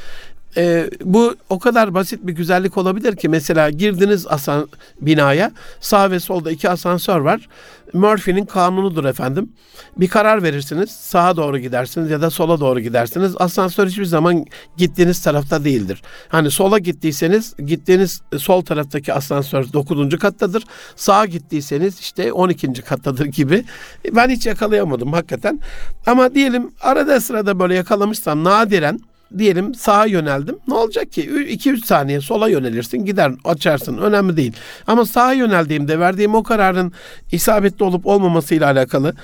e, 0.56 0.90
bu 1.04 1.36
o 1.48 1.58
kadar 1.58 1.94
basit 1.94 2.26
bir 2.26 2.32
güzellik 2.32 2.78
olabilir 2.78 3.16
ki 3.16 3.28
mesela 3.28 3.70
girdiniz 3.70 4.26
asan 4.26 4.68
binaya 5.00 5.52
sağ 5.80 6.10
ve 6.10 6.20
solda 6.20 6.50
iki 6.50 6.70
asansör 6.70 7.20
var. 7.20 7.48
Murphy'nin 7.92 8.44
kanunudur 8.46 9.04
efendim. 9.04 9.52
Bir 9.96 10.08
karar 10.08 10.42
verirsiniz 10.42 10.90
sağa 10.90 11.36
doğru 11.36 11.58
gidersiniz 11.58 12.10
ya 12.10 12.20
da 12.20 12.30
sola 12.30 12.60
doğru 12.60 12.80
gidersiniz. 12.80 13.34
Asansör 13.36 13.86
hiçbir 13.86 14.04
zaman 14.04 14.44
gittiğiniz 14.76 15.22
tarafta 15.22 15.64
değildir. 15.64 16.02
Hani 16.28 16.50
sola 16.50 16.78
gittiyseniz 16.78 17.54
gittiğiniz 17.66 18.22
sol 18.38 18.62
taraftaki 18.62 19.14
asansör 19.14 19.72
9. 19.72 20.18
kattadır. 20.18 20.64
Sağa 20.96 21.26
gittiyseniz 21.26 22.00
işte 22.00 22.32
12. 22.32 22.72
kattadır 22.72 23.24
gibi. 23.24 23.64
Ben 24.12 24.28
hiç 24.28 24.46
yakalayamadım 24.46 25.12
hakikaten. 25.12 25.60
Ama 26.06 26.34
diyelim 26.34 26.70
arada 26.80 27.20
sırada 27.20 27.58
böyle 27.58 27.74
yakalamışsam 27.74 28.44
nadiren 28.44 29.00
diyelim 29.38 29.74
sağa 29.74 30.06
yöneldim. 30.06 30.58
Ne 30.68 30.74
olacak 30.74 31.12
ki? 31.12 31.22
2-3 31.30 31.84
saniye 31.84 32.20
sola 32.20 32.48
yönelirsin 32.48 33.04
gider 33.04 33.32
açarsın 33.44 33.98
önemli 33.98 34.36
değil. 34.36 34.52
Ama 34.86 35.06
sağa 35.06 35.32
yöneldiğimde 35.32 36.00
verdiğim 36.00 36.34
o 36.34 36.42
kararın 36.42 36.92
isabetli 37.32 37.84
olup 37.84 38.06
olmamasıyla 38.06 38.66
alakalı 38.66 39.14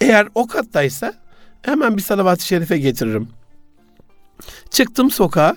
eğer 0.00 0.28
o 0.34 0.46
kattaysa 0.46 1.14
hemen 1.62 1.96
bir 1.96 2.02
salavat-ı 2.02 2.46
şerife 2.46 2.78
getiririm. 2.78 3.28
Çıktım 4.70 5.10
sokağa 5.10 5.56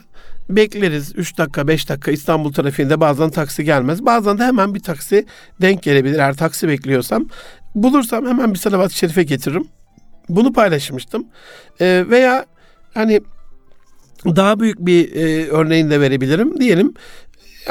bekleriz 0.49 1.13
3 1.15 1.37
dakika 1.37 1.67
5 1.67 1.89
dakika 1.89 2.11
İstanbul 2.11 2.53
trafiğinde 2.53 2.99
bazen 2.99 3.29
taksi 3.29 3.63
gelmez. 3.63 4.05
Bazen 4.05 4.39
de 4.39 4.43
hemen 4.43 4.75
bir 4.75 4.79
taksi 4.79 5.25
denk 5.61 5.83
gelebilir 5.83 6.19
eğer 6.19 6.33
taksi 6.33 6.67
bekliyorsam. 6.67 7.25
Bulursam 7.75 8.25
hemen 8.25 8.53
bir 8.53 8.59
salavat-ı 8.59 8.97
şerife 8.97 9.23
getiririm. 9.23 9.67
Bunu 10.29 10.53
paylaşmıştım. 10.53 11.27
Ee, 11.81 12.05
veya 12.09 12.45
hani 12.93 13.21
daha 14.25 14.59
büyük 14.59 14.79
bir 14.79 15.15
e, 15.15 15.47
örneğini 15.47 15.91
de 15.91 16.01
verebilirim. 16.01 16.59
Diyelim 16.59 16.93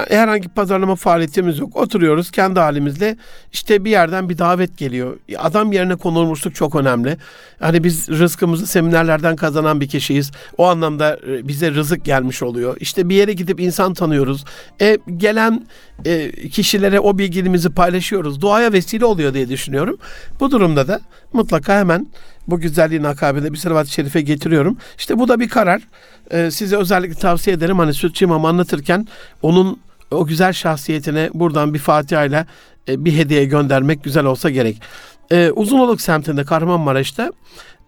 herhangi 0.08 0.48
pazarlama 0.48 0.96
faaliyetimiz 0.96 1.58
yok. 1.58 1.76
Oturuyoruz 1.76 2.30
kendi 2.30 2.60
halimizle. 2.60 3.16
İşte 3.52 3.84
bir 3.84 3.90
yerden 3.90 4.28
bir 4.28 4.38
davet 4.38 4.78
geliyor. 4.78 5.18
Adam 5.38 5.72
yerine 5.72 5.96
konulmuşluk 5.96 6.54
çok 6.54 6.74
önemli. 6.74 7.16
Hani 7.60 7.84
biz 7.84 8.08
rızkımızı 8.08 8.66
seminerlerden 8.66 9.36
kazanan 9.36 9.80
bir 9.80 9.88
kişiyiz. 9.88 10.30
O 10.58 10.66
anlamda 10.66 11.18
e, 11.28 11.48
bize 11.48 11.70
rızık 11.70 12.04
gelmiş 12.04 12.42
oluyor. 12.42 12.76
İşte 12.80 13.08
bir 13.08 13.14
yere 13.14 13.32
gidip 13.32 13.60
insan 13.60 13.94
tanıyoruz. 13.94 14.44
E, 14.80 14.98
gelen 15.16 15.66
e, 16.04 16.30
kişilere 16.48 17.00
o 17.00 17.18
bilgimizi 17.18 17.70
paylaşıyoruz. 17.70 18.40
Duaya 18.40 18.72
vesile 18.72 19.04
oluyor 19.04 19.34
diye 19.34 19.48
düşünüyorum. 19.48 19.98
Bu 20.40 20.50
durumda 20.50 20.88
da 20.88 21.00
mutlaka 21.32 21.78
hemen 21.78 22.06
bu 22.48 22.60
güzelliğin 22.60 23.04
akabinde 23.04 23.52
bir 23.52 23.58
salavat-ı 23.58 23.92
şerife 23.92 24.20
getiriyorum. 24.20 24.78
İşte 24.98 25.18
bu 25.18 25.28
da 25.28 25.40
bir 25.40 25.48
karar. 25.48 25.82
Ee, 26.30 26.50
size 26.50 26.76
özellikle 26.76 27.14
tavsiye 27.14 27.56
ederim. 27.56 27.78
Hani 27.78 27.94
Sütçü 27.94 28.24
İmam 28.24 28.44
anlatırken 28.44 29.06
onun 29.42 29.80
o 30.10 30.26
güzel 30.26 30.52
şahsiyetine 30.52 31.30
buradan 31.34 31.74
bir 31.74 31.78
Fatiha 31.78 32.24
ile 32.24 32.46
e, 32.88 33.04
bir 33.04 33.16
hediye 33.16 33.44
göndermek 33.44 34.04
güzel 34.04 34.24
olsa 34.24 34.50
gerek. 34.50 34.82
Ee, 35.30 35.50
Uzunoluk 35.50 36.00
semtinde 36.00 36.44
Kahramanmaraş'ta 36.44 37.32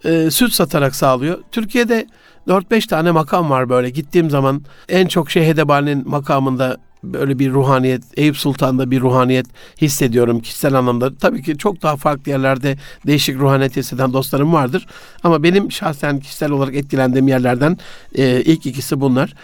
e, 0.05 0.31
süt 0.31 0.53
satarak 0.53 0.97
sağlıyor. 0.97 1.39
Türkiye'de 1.53 2.07
4-5 2.49 2.89
tane 2.89 3.11
makam 3.11 3.51
var 3.51 3.69
böyle. 3.69 3.91
Gittiğim 3.91 4.31
zaman 4.31 4.63
en 4.89 5.07
çok 5.07 5.31
Şehedebani'nin 5.31 6.09
makamında 6.09 6.77
böyle 7.05 7.39
bir 7.39 7.51
ruhaniyet, 7.51 8.03
Eyüp 8.17 8.37
Sultan'da 8.37 8.91
bir 8.91 9.01
ruhaniyet 9.01 9.47
hissediyorum 9.81 10.41
kişisel 10.41 10.75
anlamda. 10.75 11.15
Tabii 11.15 11.43
ki 11.43 11.59
çok 11.59 11.83
daha 11.83 11.97
farklı 11.97 12.31
yerlerde 12.31 12.77
değişik 13.07 13.37
ruhaniyet 13.37 13.77
hisseden 13.77 14.13
dostlarım 14.13 14.53
vardır. 14.53 14.87
Ama 15.23 15.43
benim 15.43 15.73
şahsen 15.73 16.21
kişisel 16.21 16.51
olarak 16.51 16.75
etkilendiğim 16.75 17.29
yerlerden 17.29 17.79
e, 18.15 18.41
ilk 18.41 18.67
ikisi 18.67 19.01
bunlar. 19.01 19.35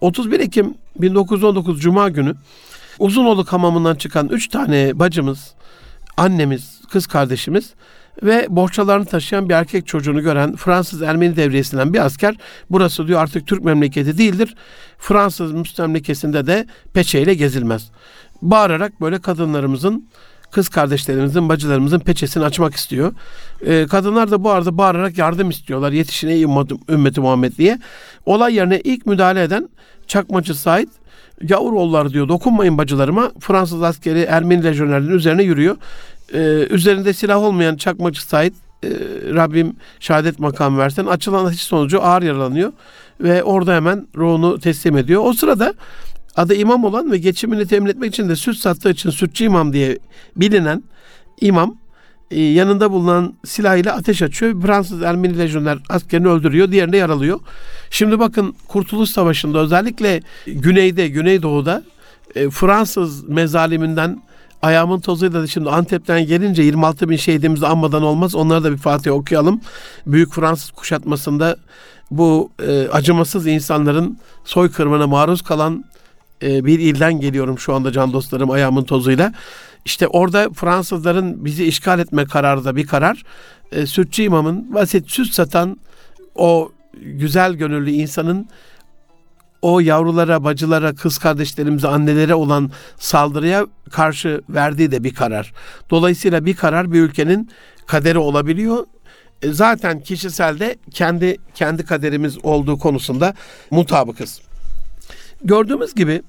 31 0.00 0.40
Ekim 0.40 0.74
1919 0.96 1.80
Cuma 1.80 2.08
günü 2.08 2.34
Uzunoluk 3.00 3.52
hamamından 3.52 3.94
çıkan 3.94 4.28
üç 4.28 4.48
tane 4.48 4.98
bacımız, 4.98 5.54
annemiz, 6.16 6.80
kız 6.90 7.06
kardeşimiz 7.06 7.74
ve 8.22 8.46
bohçalarını 8.50 9.04
taşıyan 9.04 9.48
bir 9.48 9.54
erkek 9.54 9.86
çocuğunu 9.86 10.22
gören 10.22 10.56
Fransız 10.56 11.02
Ermeni 11.02 11.36
devriyesinden 11.36 11.94
bir 11.94 12.04
asker 12.04 12.36
burası 12.70 13.08
diyor 13.08 13.20
artık 13.20 13.46
Türk 13.46 13.64
memleketi 13.64 14.18
değildir. 14.18 14.54
Fransız 14.98 15.52
müstemlekesinde 15.52 16.46
de 16.46 16.66
peçeyle 16.94 17.34
gezilmez. 17.34 17.90
Bağırarak 18.42 19.00
böyle 19.00 19.18
kadınlarımızın 19.18 20.08
kız 20.50 20.68
kardeşlerimizin, 20.68 21.48
bacılarımızın 21.48 21.98
peçesini 21.98 22.44
açmak 22.44 22.74
istiyor. 22.74 23.12
Ee, 23.66 23.86
kadınlar 23.90 24.30
da 24.30 24.44
bu 24.44 24.50
arada 24.50 24.78
bağırarak 24.78 25.18
yardım 25.18 25.50
istiyorlar. 25.50 25.92
Yetişin 25.92 26.28
ey 26.28 26.42
ümmeti, 26.88 27.20
Muhammed 27.20 27.56
diye. 27.56 27.78
Olay 28.26 28.54
yerine 28.54 28.80
ilk 28.80 29.06
müdahale 29.06 29.42
eden 29.42 29.68
Çakmacı 30.06 30.54
Said 30.54 30.88
Yavuroğulları 31.48 32.12
diyor 32.12 32.28
dokunmayın 32.28 32.78
bacılarıma. 32.78 33.30
Fransız 33.40 33.82
askeri 33.82 34.20
Ermeni 34.20 34.64
lejyonerlerin 34.64 35.14
üzerine 35.14 35.42
yürüyor. 35.42 35.76
Ee, 36.34 36.66
üzerinde 36.70 37.12
silah 37.12 37.42
olmayan 37.42 37.76
Çakmacı 37.76 38.22
Said 38.22 38.54
e, 38.84 38.88
Rabbim 39.34 39.76
şehadet 40.00 40.38
makamı 40.38 40.78
versen 40.78 41.06
açılan 41.06 41.44
ateş 41.44 41.60
sonucu 41.60 42.02
ağır 42.02 42.22
yaralanıyor 42.22 42.72
ve 43.20 43.42
orada 43.42 43.74
hemen 43.74 44.06
ruhunu 44.16 44.58
teslim 44.60 44.96
ediyor. 44.96 45.22
O 45.24 45.32
sırada 45.32 45.74
adı 46.36 46.54
imam 46.54 46.84
olan 46.84 47.12
ve 47.12 47.18
geçimini 47.18 47.66
temin 47.66 47.90
etmek 47.90 48.14
için 48.14 48.28
de 48.28 48.36
süt 48.36 48.56
sattığı 48.56 48.90
için 48.90 49.10
sütçü 49.10 49.44
imam 49.44 49.72
diye 49.72 49.98
bilinen 50.36 50.82
imam 51.40 51.76
e, 52.30 52.40
yanında 52.40 52.90
bulunan 52.90 53.34
silahıyla 53.44 53.96
ateş 53.96 54.22
açıyor. 54.22 54.62
Fransız 54.62 55.02
Ermeni 55.02 55.38
lejyoner 55.38 55.78
askerini 55.88 56.28
öldürüyor. 56.28 56.72
Diğerini 56.72 56.96
yaralıyor. 56.96 57.40
Şimdi 57.90 58.18
bakın 58.18 58.54
Kurtuluş 58.68 59.10
Savaşı'nda 59.10 59.58
özellikle 59.58 60.20
güneyde, 60.46 61.08
güneydoğuda 61.08 61.82
e, 62.34 62.50
Fransız 62.50 63.28
mezaliminden 63.28 64.22
ayağımın 64.62 65.00
tozuyla 65.00 65.42
da 65.42 65.46
şimdi 65.46 65.70
Antep'ten 65.70 66.26
gelince 66.26 66.62
26 66.62 67.08
bin 67.08 67.16
şehidimizi 67.16 67.66
anmadan 67.66 68.02
olmaz. 68.02 68.34
Onları 68.34 68.64
da 68.64 68.72
bir 68.72 68.76
Fatih 68.76 69.12
okuyalım. 69.12 69.60
Büyük 70.06 70.32
Fransız 70.32 70.70
kuşatmasında 70.70 71.56
bu 72.10 72.50
e, 72.66 72.88
acımasız 72.88 73.46
insanların 73.46 74.18
soykırımına 74.44 75.06
maruz 75.06 75.42
kalan 75.42 75.84
e, 76.42 76.64
bir 76.64 76.78
ilden 76.78 77.20
geliyorum 77.20 77.58
şu 77.58 77.74
anda 77.74 77.92
can 77.92 78.12
dostlarım 78.12 78.50
ayağımın 78.50 78.84
tozuyla. 78.84 79.32
İşte 79.84 80.08
orada 80.08 80.50
Fransızların 80.50 81.44
bizi 81.44 81.64
işgal 81.64 81.98
etme 81.98 82.24
kararı 82.24 82.64
da 82.64 82.76
bir 82.76 82.86
karar. 82.86 83.22
E, 83.72 83.86
sütçü 83.86 84.22
imamın 84.22 84.74
basit 84.74 85.10
süt 85.10 85.34
satan 85.34 85.76
o 86.34 86.72
güzel 87.00 87.52
gönüllü 87.54 87.90
insanın 87.90 88.48
o 89.62 89.80
yavrulara, 89.80 90.44
bacılara, 90.44 90.94
kız 90.94 91.18
kardeşlerimize, 91.18 91.88
annelere 91.88 92.34
olan 92.34 92.70
saldırıya 92.98 93.66
karşı 93.90 94.40
verdiği 94.48 94.90
de 94.90 95.04
bir 95.04 95.14
karar. 95.14 95.52
Dolayısıyla 95.90 96.44
bir 96.46 96.56
karar 96.56 96.92
bir 96.92 97.00
ülkenin 97.00 97.50
kaderi 97.86 98.18
olabiliyor. 98.18 98.86
E, 99.42 99.52
zaten 99.52 100.00
kişiselde 100.00 100.76
kendi 100.90 101.36
kendi 101.54 101.84
kaderimiz 101.84 102.44
olduğu 102.44 102.78
konusunda 102.78 103.34
mutabıkız. 103.70 104.40
Gördüğümüz 105.44 105.94
gibi 105.94 106.22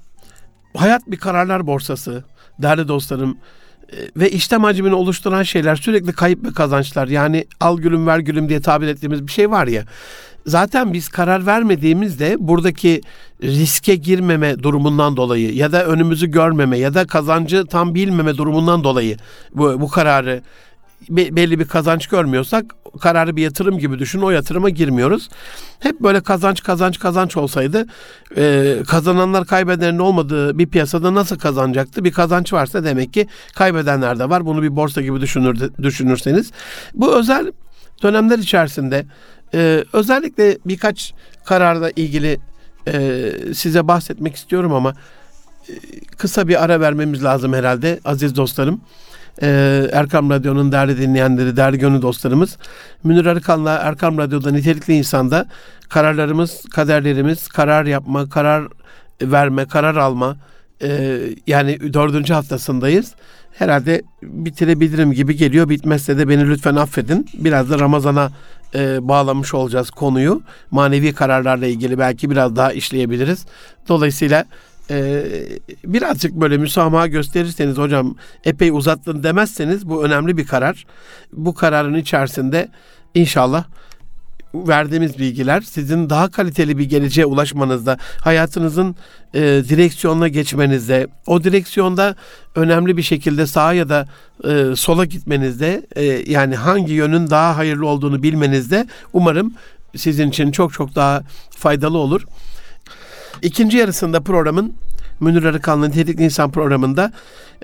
hayat 0.77 1.01
bir 1.07 1.17
kararlar 1.17 1.67
borsası 1.67 2.23
değerli 2.59 2.87
dostlarım 2.87 3.37
e, 3.91 3.97
ve 4.17 4.31
işlem 4.31 4.63
hacmini 4.63 4.95
oluşturan 4.95 5.43
şeyler 5.43 5.75
sürekli 5.75 6.13
kayıp 6.13 6.45
ve 6.45 6.53
kazançlar. 6.53 7.07
Yani 7.07 7.45
al 7.59 7.77
gülüm 7.77 8.07
ver 8.07 8.19
gülüm 8.19 8.49
diye 8.49 8.61
tabir 8.61 8.87
ettiğimiz 8.87 9.27
bir 9.27 9.31
şey 9.31 9.51
var 9.51 9.67
ya. 9.67 9.85
Zaten 10.45 10.93
biz 10.93 11.09
karar 11.09 11.45
vermediğimizde 11.45 12.35
buradaki 12.39 13.01
riske 13.43 13.95
girmeme 13.95 14.63
durumundan 14.63 15.17
dolayı 15.17 15.55
ya 15.55 15.71
da 15.71 15.85
önümüzü 15.85 16.27
görmeme 16.27 16.77
ya 16.77 16.93
da 16.93 17.07
kazancı 17.07 17.65
tam 17.65 17.95
bilmeme 17.95 18.37
durumundan 18.37 18.83
dolayı 18.83 19.17
bu, 19.55 19.81
bu 19.81 19.89
kararı 19.89 20.41
belli 21.09 21.59
bir 21.59 21.67
kazanç 21.67 22.07
görmüyorsak 22.07 22.65
kararı 23.01 23.35
bir 23.35 23.41
yatırım 23.41 23.79
gibi 23.79 23.99
düşün 23.99 24.21
o 24.21 24.29
yatırıma 24.29 24.69
girmiyoruz. 24.69 25.29
Hep 25.79 25.99
böyle 25.99 26.21
kazanç 26.21 26.63
kazanç 26.63 26.99
kazanç 26.99 27.37
olsaydı 27.37 27.85
e, 28.37 28.75
kazananlar 28.87 29.45
kaybedenlerin 29.45 29.99
olmadığı 29.99 30.57
bir 30.57 30.67
piyasada 30.67 31.13
nasıl 31.13 31.39
kazanacaktı? 31.39 32.03
Bir 32.03 32.11
kazanç 32.11 32.53
varsa 32.53 32.83
demek 32.83 33.13
ki 33.13 33.27
kaybedenler 33.55 34.19
de 34.19 34.29
var. 34.29 34.45
Bunu 34.45 34.61
bir 34.61 34.75
borsa 34.75 35.01
gibi 35.01 35.21
düşünür, 35.21 35.69
düşünürseniz. 35.83 36.51
Bu 36.93 37.15
özel 37.15 37.51
dönemler 38.03 38.39
içerisinde 38.39 39.05
e, 39.53 39.83
özellikle 39.93 40.57
birkaç 40.65 41.13
kararla 41.45 41.91
ilgili 41.91 42.39
e, 42.87 43.31
size 43.53 43.87
bahsetmek 43.87 44.35
istiyorum 44.35 44.73
ama 44.73 44.93
e, 45.69 45.73
kısa 46.17 46.47
bir 46.47 46.63
ara 46.63 46.79
vermemiz 46.79 47.23
lazım 47.23 47.53
herhalde 47.53 47.99
aziz 48.05 48.35
dostlarım 48.35 48.81
e, 49.41 49.89
Erkam 49.93 50.29
Radyo'nun 50.29 50.71
değerli 50.71 50.97
dinleyenleri, 50.97 51.57
değerli 51.57 51.77
gönül 51.77 52.01
dostlarımız. 52.01 52.57
Münir 53.03 53.25
Arıkan'la 53.25 53.75
Erkam 53.75 54.17
Radyo'da 54.17 54.51
nitelikli 54.51 54.93
insanda 54.93 55.45
kararlarımız, 55.89 56.63
kaderlerimiz, 56.73 57.47
karar 57.47 57.85
yapma, 57.85 58.29
karar 58.29 58.67
verme, 59.21 59.65
karar 59.67 59.95
alma 59.95 60.37
e, 60.81 61.19
yani 61.47 61.93
dördüncü 61.93 62.33
haftasındayız. 62.33 63.15
Herhalde 63.53 64.01
bitirebilirim 64.23 65.11
gibi 65.11 65.35
geliyor. 65.35 65.69
Bitmezse 65.69 66.17
de 66.17 66.29
beni 66.29 66.49
lütfen 66.49 66.75
affedin. 66.75 67.27
Biraz 67.33 67.69
da 67.69 67.79
Ramazan'a 67.79 68.31
e, 68.75 69.07
bağlamış 69.07 69.53
olacağız 69.53 69.89
konuyu. 69.89 70.41
Manevi 70.71 71.13
kararlarla 71.13 71.65
ilgili 71.65 71.99
belki 71.99 72.29
biraz 72.29 72.55
daha 72.55 72.73
işleyebiliriz. 72.73 73.45
Dolayısıyla 73.87 74.45
e, 74.89 75.23
birazcık 75.85 76.33
böyle 76.33 76.57
müsamaha 76.57 77.07
gösterirseniz 77.07 77.77
hocam 77.77 78.15
epey 78.43 78.69
uzattın 78.71 79.23
demezseniz 79.23 79.89
bu 79.89 80.05
önemli 80.05 80.37
bir 80.37 80.47
karar. 80.47 80.85
Bu 81.33 81.53
kararın 81.53 81.93
içerisinde 81.93 82.69
inşallah 83.13 83.63
verdiğimiz 84.53 85.19
bilgiler 85.19 85.61
sizin 85.61 86.09
daha 86.09 86.31
kaliteli 86.31 86.77
bir 86.77 86.85
geleceğe 86.85 87.25
ulaşmanızda, 87.25 87.97
hayatınızın 88.23 88.95
e, 89.33 89.41
direksiyonuna 89.41 90.27
geçmenizde, 90.27 91.07
o 91.27 91.43
direksiyonda 91.43 92.15
önemli 92.55 92.97
bir 92.97 93.01
şekilde 93.01 93.47
sağa 93.47 93.73
ya 93.73 93.89
da 93.89 94.07
e, 94.43 94.75
sola 94.75 95.05
gitmenizde, 95.05 95.85
e, 95.95 96.03
yani 96.31 96.55
hangi 96.55 96.93
yönün 96.93 97.29
daha 97.29 97.57
hayırlı 97.57 97.87
olduğunu 97.87 98.23
bilmenizde 98.23 98.87
umarım 99.13 99.53
sizin 99.95 100.29
için 100.29 100.51
çok 100.51 100.73
çok 100.73 100.95
daha 100.95 101.23
faydalı 101.57 101.97
olur. 101.97 102.21
İkinci 103.41 103.77
yarısında 103.77 104.21
programın 104.21 104.73
Münir 105.21 105.43
Arıkan'ın 105.43 105.89
Nitelikli 105.89 106.23
İnsan 106.23 106.51
programında 106.51 107.11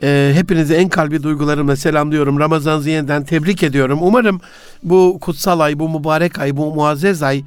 e, 0.04 0.32
hepinizi 0.34 0.74
en 0.74 0.89
kalbi 0.89 1.24
duygularımla 1.24 1.76
selamlıyorum. 1.76 2.39
Ramazan'ınızı 2.39 2.89
yeniden 2.89 3.24
tebrik 3.24 3.63
ediyorum. 3.63 4.00
Umarım 4.02 4.41
bu 4.84 5.17
kutsal 5.22 5.60
ay, 5.60 5.80
bu 5.80 6.00
mübarek 6.00 6.39
ay, 6.39 6.58
bu 6.58 6.76
muazzez 6.76 7.24
ay 7.24 7.43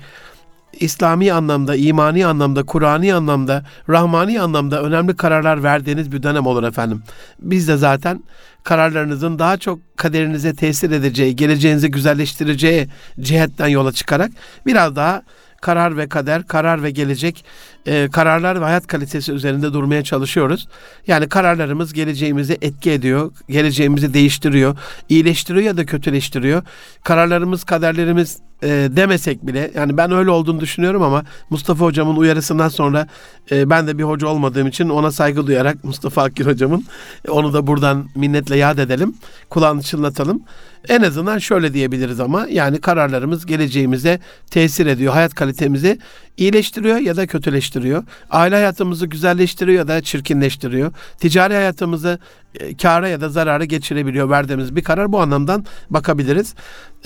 İslami 0.72 1.32
anlamda, 1.32 1.76
imani 1.76 2.26
anlamda, 2.26 2.62
Kur'ani 2.62 3.14
anlamda, 3.14 3.64
Rahmani 3.88 4.40
anlamda 4.40 4.82
önemli 4.82 5.16
kararlar 5.16 5.62
verdiğiniz 5.62 6.12
bir 6.12 6.22
dönem 6.22 6.46
olur 6.46 6.62
efendim. 6.62 7.02
Biz 7.40 7.68
de 7.68 7.76
zaten 7.76 8.22
kararlarınızın 8.64 9.38
daha 9.38 9.56
çok 9.56 9.78
kaderinize 9.96 10.54
tesir 10.54 10.90
edeceği, 10.90 11.36
geleceğinizi 11.36 11.90
güzelleştireceği 11.90 12.88
cihetten 13.20 13.68
yola 13.68 13.92
çıkarak 13.92 14.30
biraz 14.66 14.96
daha 14.96 15.22
karar 15.60 15.96
ve 15.96 16.08
kader, 16.08 16.46
karar 16.46 16.82
ve 16.82 16.90
gelecek, 16.90 17.44
e, 17.86 18.08
kararlar 18.12 18.60
ve 18.60 18.64
hayat 18.64 18.86
kalitesi 18.86 19.32
üzerinde 19.32 19.72
durmaya 19.72 20.04
çalışıyoruz. 20.04 20.68
Yani 21.06 21.28
kararlarımız 21.28 21.92
geleceğimizi 21.92 22.58
etki 22.62 22.90
ediyor, 22.90 23.32
geleceğimizi 23.48 24.14
değiştiriyor, 24.14 24.78
iyileştiriyor 25.08 25.64
ya 25.64 25.76
da 25.76 25.86
kötüleştiriyor. 25.86 26.62
Kararlarımız, 27.04 27.64
kaderlerimiz 27.64 28.38
e, 28.62 28.68
demesek 28.68 29.46
bile 29.46 29.70
yani 29.74 29.96
ben 29.96 30.12
öyle 30.12 30.30
olduğunu 30.30 30.60
düşünüyorum 30.60 31.02
ama 31.02 31.24
Mustafa 31.50 31.84
hocamın 31.84 32.16
uyarısından 32.16 32.68
sonra 32.68 33.06
e, 33.50 33.70
ben 33.70 33.86
de 33.86 33.98
bir 33.98 34.02
hoca 34.02 34.26
olmadığım 34.26 34.66
için 34.66 34.88
ona 34.88 35.12
saygı 35.12 35.46
duyarak 35.46 35.84
Mustafa 35.84 36.22
Akgül 36.22 36.46
hocamın 36.46 36.84
e, 37.28 37.30
onu 37.30 37.52
da 37.52 37.66
buradan 37.66 38.08
minnetle 38.14 38.56
yad 38.56 38.78
edelim. 38.78 39.14
Kulağını 39.50 39.82
çınlatalım. 39.82 40.42
En 40.88 41.02
azından 41.02 41.38
şöyle 41.38 41.74
diyebiliriz 41.74 42.20
ama 42.20 42.46
yani 42.50 42.80
kararlarımız 42.80 43.46
geleceğimize 43.46 44.20
tesir 44.50 44.86
ediyor. 44.86 45.12
Hayat 45.12 45.34
kalitemizi 45.34 45.98
iyileştiriyor 46.36 46.96
ya 46.96 47.16
da 47.16 47.26
kötüleştiriyor. 47.26 48.04
Aile 48.30 48.54
hayatımızı 48.54 49.06
güzelleştiriyor 49.06 49.78
ya 49.78 49.88
da 49.88 50.02
çirkinleştiriyor. 50.02 50.92
Ticari 51.18 51.54
hayatımızı 51.54 52.18
e, 52.54 52.76
kâra 52.76 53.08
ya 53.08 53.20
da 53.20 53.28
zarara 53.28 53.64
geçirebiliyor 53.64 54.30
verdiğimiz 54.30 54.76
bir 54.76 54.84
karar. 54.84 55.12
Bu 55.12 55.20
anlamdan 55.20 55.64
bakabiliriz. 55.90 56.54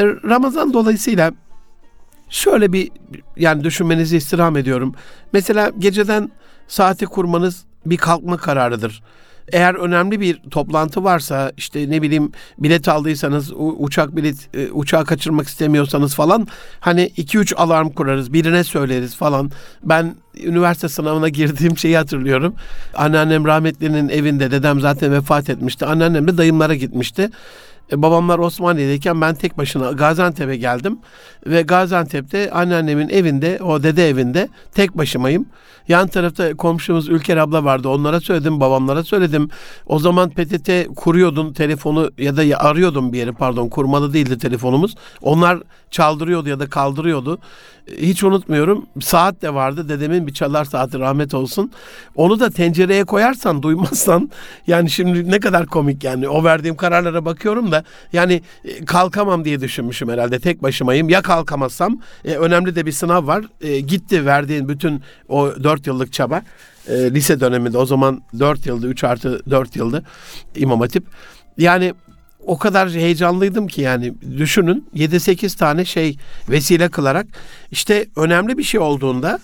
E, 0.01 0.05
Ramazan 0.05 0.73
dolayısıyla 0.73 1.33
şöyle 2.29 2.73
bir 2.73 2.91
yani 3.37 3.65
düşünmenizi 3.65 4.17
istirham 4.17 4.57
ediyorum. 4.57 4.95
Mesela 5.33 5.73
geceden 5.79 6.31
saati 6.69 7.07
kurmanız 7.07 7.65
bir 7.87 7.97
kalkma 7.97 8.37
kararıdır. 8.37 9.03
Eğer 9.53 9.75
önemli 9.75 10.21
bir 10.21 10.41
toplantı 10.51 11.05
varsa 11.05 11.53
işte 11.57 11.91
ne 11.91 12.03
bileyim 12.03 12.33
bilet 12.59 12.89
aldıysanız 12.89 13.53
uçak 13.57 14.17
bilet 14.17 14.49
e, 14.55 14.71
uçağı 14.71 15.05
kaçırmak 15.05 15.47
istemiyorsanız 15.47 16.15
falan 16.15 16.47
hani 16.81 17.13
2-3 17.17 17.55
alarm 17.55 17.89
kurarız 17.89 18.33
birine 18.33 18.65
söyleriz 18.65 19.17
falan. 19.17 19.51
Ben 19.83 20.15
üniversite 20.43 20.89
sınavına 20.89 21.29
girdiğim 21.29 21.79
şeyi 21.79 21.97
hatırlıyorum. 21.97 22.55
Anneannem 22.95 23.45
rahmetlinin 23.45 24.09
evinde 24.09 24.51
dedem 24.51 24.81
zaten 24.81 25.13
vefat 25.13 25.51
etmişti. 25.51 25.87
Anneannem 25.87 26.29
de 26.29 26.39
dayımlara 26.39 26.75
gitmişti. 26.75 27.31
E, 27.92 28.03
babamlar 28.03 28.38
Osmaniye'deyken 28.38 29.20
ben 29.20 29.35
tek 29.35 29.59
başına 29.59 29.92
Gaziantep'e 29.92 30.57
geldim. 30.57 30.99
Ve 31.47 31.62
Gaziantep'te 31.62 32.51
anneannemin 32.51 33.09
evinde, 33.09 33.59
o 33.62 33.83
dede 33.83 34.09
evinde 34.09 34.49
tek 34.75 34.99
başımayım. 34.99 35.47
Yan 35.88 36.09
tarafta 36.09 36.57
komşumuz 36.57 37.09
Ülker 37.09 37.37
abla 37.37 37.64
vardı. 37.64 37.88
Onlara 37.88 38.20
söyledim, 38.20 38.61
babamlara 38.61 39.05
söyledim. 39.05 39.51
O 39.87 39.99
zaman 39.99 40.31
PTT 40.31 40.70
kuruyordun 40.97 41.53
telefonu 41.53 42.11
ya 42.18 42.37
da 42.37 42.59
arıyordum 42.59 43.12
bir 43.12 43.18
yeri 43.18 43.33
pardon 43.33 43.68
kurmalı 43.68 44.12
değildi 44.12 44.38
telefonumuz. 44.38 44.94
Onlar 45.23 45.59
çaldırıyordu 45.90 46.49
ya 46.49 46.61
da 46.61 46.70
kaldırıyordu. 46.70 47.38
Hiç 47.99 48.25
unutmuyorum. 48.25 48.87
Saat 49.01 49.42
de 49.42 49.55
vardı. 49.55 49.88
Dedemin 49.88 50.27
bir 50.27 50.33
çalar 50.33 50.64
saati 50.64 50.99
rahmet 50.99 51.35
olsun. 51.35 51.70
Onu 52.14 52.40
da 52.40 52.51
tencereye 52.51 53.05
koyarsan 53.05 53.62
duymazsan 53.62 54.31
yani 54.66 54.90
şimdi 54.90 55.31
ne 55.31 55.40
kadar 55.40 55.66
komik 55.66 56.05
yani. 56.05 56.29
O 56.29 56.44
verdiğim 56.44 56.77
kararlara 56.77 57.25
bakıyorum 57.25 57.73
da 57.73 57.74
yani 58.13 58.43
e, 58.65 58.85
kalkamam 58.85 59.45
diye 59.45 59.61
düşünmüşüm 59.61 60.09
herhalde. 60.09 60.39
Tek 60.39 60.63
başımayım. 60.63 61.09
Ya 61.09 61.23
kalkamazsam 61.23 62.01
e, 62.25 62.35
önemli 62.35 62.77
de 62.77 62.87
bir 62.87 62.93
sınav 62.93 63.27
var. 63.27 63.45
E, 63.61 63.81
gitti 63.81 64.27
verdiğin 64.27 64.69
bütün 64.69 65.03
o 65.29 65.53
dört 65.63 65.87
yıllık 65.87 66.13
çaba. 66.13 66.43
E, 66.89 67.15
lise 67.15 67.41
döneminde 67.41 67.79
o 67.79 67.87
zaman 67.87 68.23
4 68.39 68.67
yıldı 68.67 68.89
3 68.89 69.05
artı 69.05 69.51
4 69.51 69.77
yıldı 69.77 70.05
İmam 70.57 70.81
Hatip. 70.81 71.05
Yani 71.59 71.95
o 72.47 72.59
kadar 72.59 72.91
heyecanlıydım 72.91 73.67
ki 73.67 73.81
yani 73.81 74.15
düşünün 74.39 74.89
7-8 74.95 75.59
tane 75.59 75.85
şey 75.85 76.17
vesile 76.49 76.89
kılarak 76.89 77.27
işte 77.71 78.07
önemli 78.17 78.59
bir 78.59 78.63
şey 78.63 78.81
olduğunda 78.81 79.39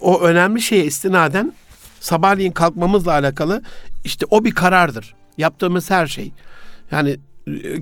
o 0.00 0.20
önemli 0.20 0.62
şeye 0.62 0.84
istinaden 0.84 1.52
sabahleyin 2.00 2.52
kalkmamızla 2.52 3.12
alakalı 3.12 3.62
işte 4.04 4.26
o 4.30 4.44
bir 4.44 4.54
karardır. 4.54 5.14
Yaptığımız 5.38 5.90
her 5.90 6.06
şey. 6.06 6.32
Yani 6.90 7.16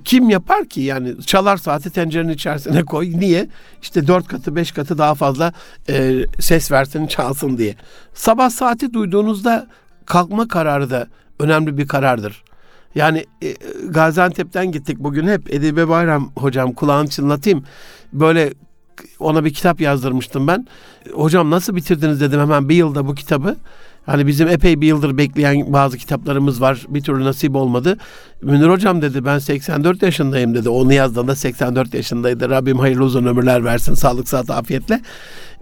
kim 0.04 0.30
yapar 0.30 0.64
ki 0.64 0.80
yani 0.80 1.22
çalar 1.22 1.56
saati 1.56 1.90
tencerenin 1.90 2.32
içerisine 2.32 2.82
koy. 2.84 3.10
Niye? 3.10 3.48
İşte 3.82 4.06
dört 4.06 4.28
katı 4.28 4.56
beş 4.56 4.72
katı 4.72 4.98
daha 4.98 5.14
fazla 5.14 5.52
e, 5.88 6.24
ses 6.40 6.72
versin 6.72 7.06
çalsın 7.06 7.58
diye. 7.58 7.74
Sabah 8.14 8.50
saati 8.50 8.92
duyduğunuzda 8.92 9.66
kalkma 10.06 10.48
kararı 10.48 10.90
da 10.90 11.06
önemli 11.38 11.78
bir 11.78 11.88
karardır. 11.88 12.44
Yani 12.94 13.26
e, 13.42 13.54
Gaziantep'ten 13.88 14.72
gittik 14.72 14.98
bugün 14.98 15.28
hep 15.28 15.54
Edibe 15.54 15.88
Bayram 15.88 16.32
hocam 16.36 16.72
kulağını 16.72 17.08
çınlatayım. 17.08 17.64
Böyle 18.12 18.52
ona 19.18 19.44
bir 19.44 19.54
kitap 19.54 19.80
yazdırmıştım 19.80 20.46
ben. 20.46 20.66
Hocam 21.12 21.50
nasıl 21.50 21.76
bitirdiniz 21.76 22.20
dedim 22.20 22.40
hemen 22.40 22.68
bir 22.68 22.74
yılda 22.74 23.06
bu 23.06 23.14
kitabı. 23.14 23.56
Hani 24.06 24.26
bizim 24.26 24.48
epey 24.48 24.80
bir 24.80 24.86
yıldır 24.86 25.18
bekleyen 25.18 25.72
bazı 25.72 25.98
kitaplarımız 25.98 26.60
var. 26.60 26.86
Bir 26.88 27.02
türlü 27.02 27.24
nasip 27.24 27.56
olmadı. 27.56 27.98
Münir 28.42 28.68
hocam 28.68 29.02
dedi 29.02 29.24
ben 29.24 29.38
84 29.38 30.02
yaşındayım 30.02 30.54
dedi. 30.54 30.68
Onu 30.68 30.92
yazdığında 30.92 31.34
84 31.34 31.94
yaşındaydı. 31.94 32.50
Rabbim 32.50 32.78
hayırlı 32.78 33.04
uzun 33.04 33.26
ömürler 33.26 33.64
versin. 33.64 33.94
Sağlık, 33.94 34.28
sıhhat, 34.28 34.50
afiyetle. 34.50 35.00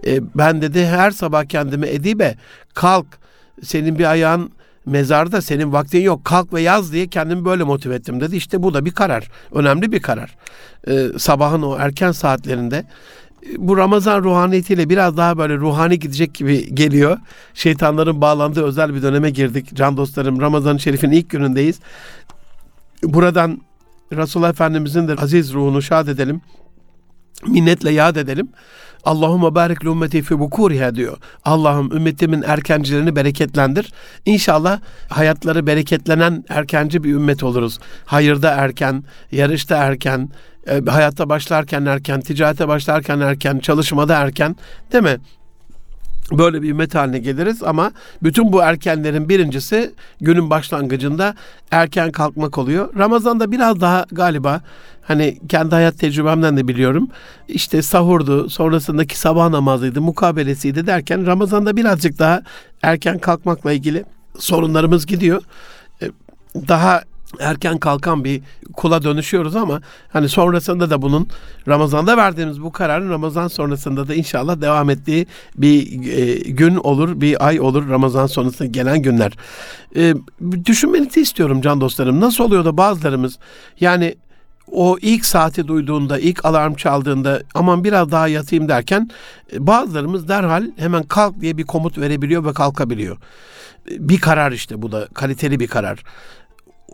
E, 0.05 0.19
ben 0.35 0.61
dedi 0.61 0.85
her 0.85 1.11
sabah 1.11 1.45
kendime 1.45 1.89
Edibe 1.89 2.35
kalk 2.73 3.05
senin 3.63 3.99
bir 3.99 4.11
ayağın 4.11 4.51
mezarda 4.85 5.41
senin 5.41 5.73
vaktin 5.73 6.01
yok 6.01 6.25
kalk 6.25 6.53
ve 6.53 6.61
yaz 6.61 6.93
diye 6.93 7.07
kendimi 7.07 7.45
böyle 7.45 7.63
motive 7.63 7.95
ettim 7.95 8.21
dedi. 8.21 8.35
İşte 8.35 8.63
bu 8.63 8.73
da 8.73 8.85
bir 8.85 8.91
karar. 8.91 9.29
Önemli 9.51 9.91
bir 9.91 10.01
karar. 10.01 10.35
Ee, 10.87 11.07
sabahın 11.17 11.61
o 11.61 11.77
erken 11.79 12.11
saatlerinde 12.11 12.85
bu 13.57 13.77
Ramazan 13.77 14.23
ruhaniyetiyle 14.23 14.89
biraz 14.89 15.17
daha 15.17 15.37
böyle 15.37 15.57
ruhani 15.57 15.99
gidecek 15.99 16.33
gibi 16.33 16.75
geliyor. 16.75 17.17
Şeytanların 17.53 18.21
bağlandığı 18.21 18.63
özel 18.63 18.95
bir 18.95 19.01
döneme 19.01 19.29
girdik. 19.29 19.75
Can 19.75 19.97
dostlarım 19.97 20.41
Ramazan-ı 20.41 20.79
Şerif'in 20.79 21.11
ilk 21.11 21.29
günündeyiz. 21.29 21.79
Buradan 23.03 23.61
Resulullah 24.13 24.49
Efendimizin 24.49 25.07
de 25.07 25.15
aziz 25.15 25.53
ruhunu 25.53 25.81
şad 25.81 26.07
edelim. 26.07 26.41
Minnetle 27.47 27.91
yad 27.91 28.15
edelim. 28.15 28.49
Allahümme 29.03 29.55
barik 29.55 29.83
ümmeti 29.85 30.21
fi 30.21 30.39
bukuriha 30.39 30.95
diyor. 30.95 31.17
Allah'ım 31.45 31.91
ümmetimin 31.91 32.41
erkencilerini 32.41 33.15
bereketlendir. 33.15 33.93
İnşallah 34.25 34.79
hayatları 35.09 35.67
bereketlenen 35.67 36.43
erkenci 36.49 37.03
bir 37.03 37.13
ümmet 37.13 37.43
oluruz. 37.43 37.79
Hayırda 38.05 38.51
erken, 38.51 39.03
yarışta 39.31 39.77
erken, 39.77 40.29
e, 40.67 40.81
hayatta 40.85 41.29
başlarken 41.29 41.85
erken, 41.85 42.21
ticarete 42.21 42.67
başlarken 42.67 43.19
erken, 43.19 43.59
çalışmada 43.59 44.15
erken 44.15 44.55
değil 44.91 45.03
mi? 45.03 45.17
Böyle 46.31 46.61
bir 46.61 46.69
ümmet 46.69 46.95
haline 46.95 47.19
geliriz 47.19 47.63
ama 47.63 47.91
bütün 48.23 48.53
bu 48.53 48.61
erkenlerin 48.61 49.29
birincisi 49.29 49.93
günün 50.21 50.49
başlangıcında 50.49 51.35
erken 51.71 52.11
kalkmak 52.11 52.57
oluyor. 52.57 52.95
Ramazan'da 52.97 53.51
biraz 53.51 53.81
daha 53.81 54.05
galiba 54.11 54.61
hani 55.01 55.39
kendi 55.49 55.75
hayat 55.75 55.99
tecrübemden 55.99 56.57
de 56.57 56.67
biliyorum. 56.67 57.09
İşte 57.47 57.81
sahurdu, 57.81 58.49
sonrasındaki 58.49 59.19
sabah 59.19 59.49
namazıydı, 59.49 60.01
mukabelesiydi 60.01 60.87
derken 60.87 61.25
Ramazan'da 61.25 61.77
birazcık 61.77 62.19
daha 62.19 62.41
erken 62.81 63.19
kalkmakla 63.19 63.71
ilgili 63.71 64.05
sorunlarımız 64.39 65.05
gidiyor. 65.05 65.41
E, 66.01 66.05
daha 66.55 67.03
erken 67.39 67.77
kalkan 67.77 68.23
bir 68.23 68.41
kula 68.73 69.03
dönüşüyoruz 69.03 69.55
ama 69.55 69.81
hani 70.09 70.29
sonrasında 70.29 70.89
da 70.89 71.01
bunun 71.01 71.27
Ramazan'da 71.67 72.17
verdiğimiz 72.17 72.61
bu 72.61 72.71
kararın 72.71 73.09
Ramazan 73.09 73.47
sonrasında 73.47 74.07
da 74.07 74.15
inşallah 74.15 74.61
devam 74.61 74.89
ettiği 74.89 75.27
bir 75.57 76.07
e, 76.17 76.35
gün 76.51 76.75
olur, 76.75 77.21
bir 77.21 77.47
ay 77.47 77.59
olur 77.59 77.89
Ramazan 77.89 78.27
sonrasında 78.27 78.67
gelen 78.67 79.01
günler. 79.01 79.31
E, 79.95 80.13
düşünmenizi 80.65 81.21
istiyorum 81.21 81.61
can 81.61 81.81
dostlarım. 81.81 82.19
Nasıl 82.19 82.43
oluyor 82.43 82.65
da 82.65 82.77
bazılarımız 82.77 83.39
yani 83.79 84.15
o 84.71 84.97
ilk 85.01 85.25
saati 85.25 85.67
duyduğunda, 85.67 86.19
ilk 86.19 86.45
alarm 86.45 86.73
çaldığında 86.73 87.41
aman 87.53 87.83
biraz 87.83 88.11
daha 88.11 88.27
yatayım 88.27 88.69
derken 88.69 89.09
e, 89.53 89.67
bazılarımız 89.67 90.27
derhal 90.27 90.63
hemen 90.77 91.03
kalk 91.03 91.41
diye 91.41 91.57
bir 91.57 91.63
komut 91.63 91.97
verebiliyor 91.97 92.45
ve 92.45 92.53
kalkabiliyor. 92.53 93.17
E, 93.91 94.09
bir 94.09 94.19
karar 94.19 94.51
işte 94.51 94.81
bu 94.81 94.91
da 94.91 95.07
kaliteli 95.13 95.59
bir 95.59 95.67
karar 95.67 96.03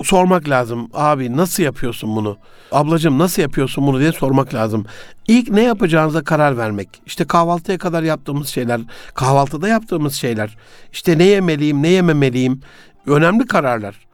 sormak 0.03 0.49
lazım. 0.49 0.89
Abi 0.93 1.37
nasıl 1.37 1.63
yapıyorsun 1.63 2.15
bunu? 2.15 2.37
Ablacığım 2.71 3.19
nasıl 3.19 3.41
yapıyorsun 3.41 3.87
bunu 3.87 3.99
diye 3.99 4.11
sormak 4.11 4.53
lazım. 4.53 4.85
İlk 5.27 5.49
ne 5.49 5.63
yapacağınıza 5.63 6.23
karar 6.23 6.57
vermek. 6.57 6.89
İşte 7.05 7.25
kahvaltıya 7.25 7.77
kadar 7.77 8.03
yaptığımız 8.03 8.47
şeyler, 8.47 8.81
kahvaltıda 9.13 9.67
yaptığımız 9.67 10.13
şeyler. 10.13 10.57
İşte 10.91 11.17
ne 11.17 11.23
yemeliyim, 11.23 11.83
ne 11.83 11.87
yememeliyim. 11.87 12.61
Önemli 13.05 13.45
kararlar. 13.45 14.07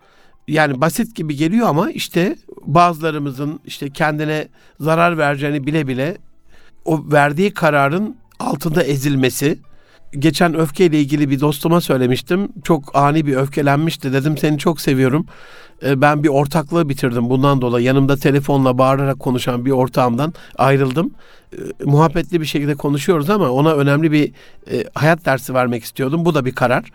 Yani 0.48 0.82
basit 0.82 1.16
gibi 1.16 1.36
geliyor 1.36 1.68
ama 1.68 1.92
işte 1.92 2.36
bazılarımızın 2.66 3.60
işte 3.66 3.90
kendine 3.90 4.48
zarar 4.80 5.18
vereceğini 5.18 5.68
bile 5.68 5.88
bile 5.88 6.18
o 6.86 7.12
verdiği 7.12 7.54
kararın 7.54 8.18
altında 8.40 8.84
ezilmesi, 8.84 9.60
geçen 10.20 10.56
öfkeyle 10.56 11.00
ilgili 11.00 11.30
bir 11.30 11.40
dostuma 11.40 11.82
söylemiştim. 11.82 12.50
Çok 12.64 12.96
ani 12.96 13.26
bir 13.26 13.36
öfkelenmişti. 13.36 14.14
Dedim 14.14 14.38
seni 14.38 14.58
çok 14.58 14.82
seviyorum. 14.82 15.26
Ee, 15.86 16.02
ben 16.02 16.24
bir 16.24 16.30
ortaklığı 16.30 16.90
bitirdim 16.90 17.30
bundan 17.30 17.62
dolayı. 17.62 17.86
Yanımda 17.86 18.18
telefonla 18.18 18.78
bağırarak 18.78 19.20
konuşan 19.20 19.66
bir 19.66 19.72
ortağımdan 19.72 20.34
ayrıldım. 20.58 21.12
Ee, 21.54 21.58
muhabbetli 21.84 22.42
bir 22.42 22.46
şekilde 22.46 22.76
konuşuyoruz 22.76 23.30
ama 23.30 23.50
ona 23.50 23.74
önemli 23.74 24.12
bir 24.12 24.32
e, 24.72 24.84
hayat 24.94 25.26
dersi 25.26 25.54
vermek 25.54 25.84
istiyordum. 25.84 26.26
Bu 26.26 26.36
da 26.36 26.46
bir 26.46 26.56
karar. 26.56 26.92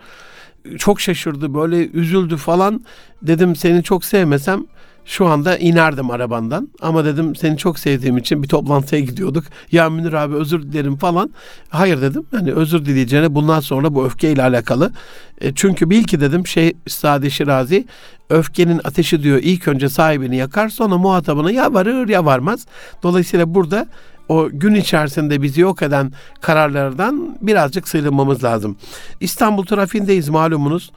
Çok 0.79 1.01
şaşırdı 1.01 1.55
böyle 1.55 1.89
üzüldü 1.89 2.37
falan. 2.37 2.85
Dedim 3.23 3.57
seni 3.57 3.83
çok 3.83 4.05
sevmesem 4.05 4.65
şu 5.09 5.27
anda 5.27 5.57
inerdim 5.57 6.11
arabandan. 6.11 6.69
Ama 6.81 7.05
dedim 7.05 7.37
seni 7.37 7.57
çok 7.57 7.79
sevdiğim 7.79 8.19
için 8.19 8.43
bir 8.43 8.49
toplantıya 8.49 9.01
gidiyorduk. 9.01 9.45
Ya 9.73 9.91
Münir 9.91 10.13
abi 10.13 10.35
özür 10.35 10.63
dilerim 10.63 10.97
falan. 10.97 11.31
Hayır 11.69 12.03
dedim. 12.03 12.27
Hani 12.31 12.53
özür 12.53 12.85
dileyeceğine 12.85 13.35
bundan 13.35 13.61
sonra 13.61 13.95
bu 13.95 14.07
öfkeyle 14.07 14.43
alakalı. 14.43 14.93
E, 15.41 15.55
çünkü 15.55 15.91
bil 15.91 16.05
ki 16.05 16.21
dedim 16.21 16.47
şey 16.47 16.73
Sadi 16.87 17.31
Şirazi 17.31 17.87
öfkenin 18.31 18.81
ateşi 18.85 19.23
diyor 19.23 19.39
ilk 19.43 19.69
önce 19.69 19.89
sahibini 19.89 20.37
yakar 20.37 20.69
sonra 20.69 20.99
muhatabına 20.99 21.51
ya 21.51 21.75
varır 21.75 22.09
ya 22.09 22.25
varmaz. 22.25 22.67
Dolayısıyla 23.03 23.55
burada 23.55 23.87
o 24.29 24.49
gün 24.53 24.75
içerisinde 24.75 25.43
bizi 25.43 25.61
yok 25.61 25.83
eden 25.83 26.13
kararlardan 26.41 27.39
birazcık 27.43 27.89
sıyrılmamız 27.89 28.45
lazım. 28.45 28.77
İstanbul 29.21 29.67
trafiğindeyiz 29.67 30.29
malumunuz 30.29 30.91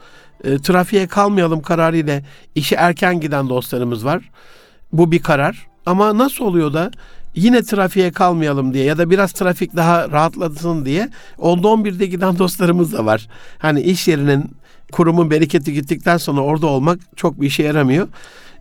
e, 0.44 0.58
trafiğe 0.58 1.06
kalmayalım 1.06 1.62
kararıyla 1.62 2.20
işe 2.54 2.74
erken 2.74 3.20
giden 3.20 3.48
dostlarımız 3.48 4.04
var. 4.04 4.30
Bu 4.92 5.12
bir 5.12 5.22
karar. 5.22 5.66
Ama 5.86 6.18
nasıl 6.18 6.44
oluyor 6.44 6.72
da 6.72 6.90
yine 7.34 7.62
trafiğe 7.62 8.12
kalmayalım 8.12 8.74
diye 8.74 8.84
ya 8.84 8.98
da 8.98 9.10
biraz 9.10 9.32
trafik 9.32 9.76
daha 9.76 10.10
rahatlasın 10.10 10.84
diye 10.84 11.08
onda 11.38 11.68
11'de 11.68 12.06
giden 12.06 12.38
dostlarımız 12.38 12.92
da 12.92 13.06
var. 13.06 13.28
Hani 13.58 13.80
iş 13.80 14.08
yerinin 14.08 14.50
kurumun 14.92 15.30
bereketi 15.30 15.72
gittikten 15.72 16.16
sonra 16.16 16.40
orada 16.40 16.66
olmak 16.66 16.98
çok 17.16 17.40
bir 17.40 17.46
işe 17.46 17.62
yaramıyor. 17.62 18.08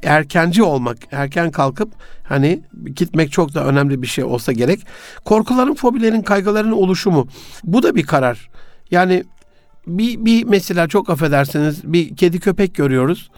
Erkenci 0.04 0.64
olmak, 0.64 0.98
erken 1.12 1.52
kalkıp 1.52 1.92
hani 2.24 2.62
gitmek 2.96 3.32
çok 3.32 3.54
da 3.54 3.66
önemli 3.66 4.02
bir 4.02 4.08
şey 4.08 4.24
olsa 4.24 4.52
gerek. 4.52 4.86
Korkuların, 5.26 5.74
fobilerin, 5.74 6.22
kaygıların 6.22 6.72
oluşumu. 6.72 7.28
Bu 7.64 7.84
da 7.84 7.96
bir 7.96 8.06
karar. 8.06 8.50
Yani 8.92 9.24
bir, 9.88 10.26
bir 10.26 10.44
mesela 10.44 10.88
çok 10.88 11.10
affedersiniz 11.10 11.94
bir 11.94 12.16
kedi 12.16 12.40
köpek 12.40 12.76
görüyoruz. 12.76 13.30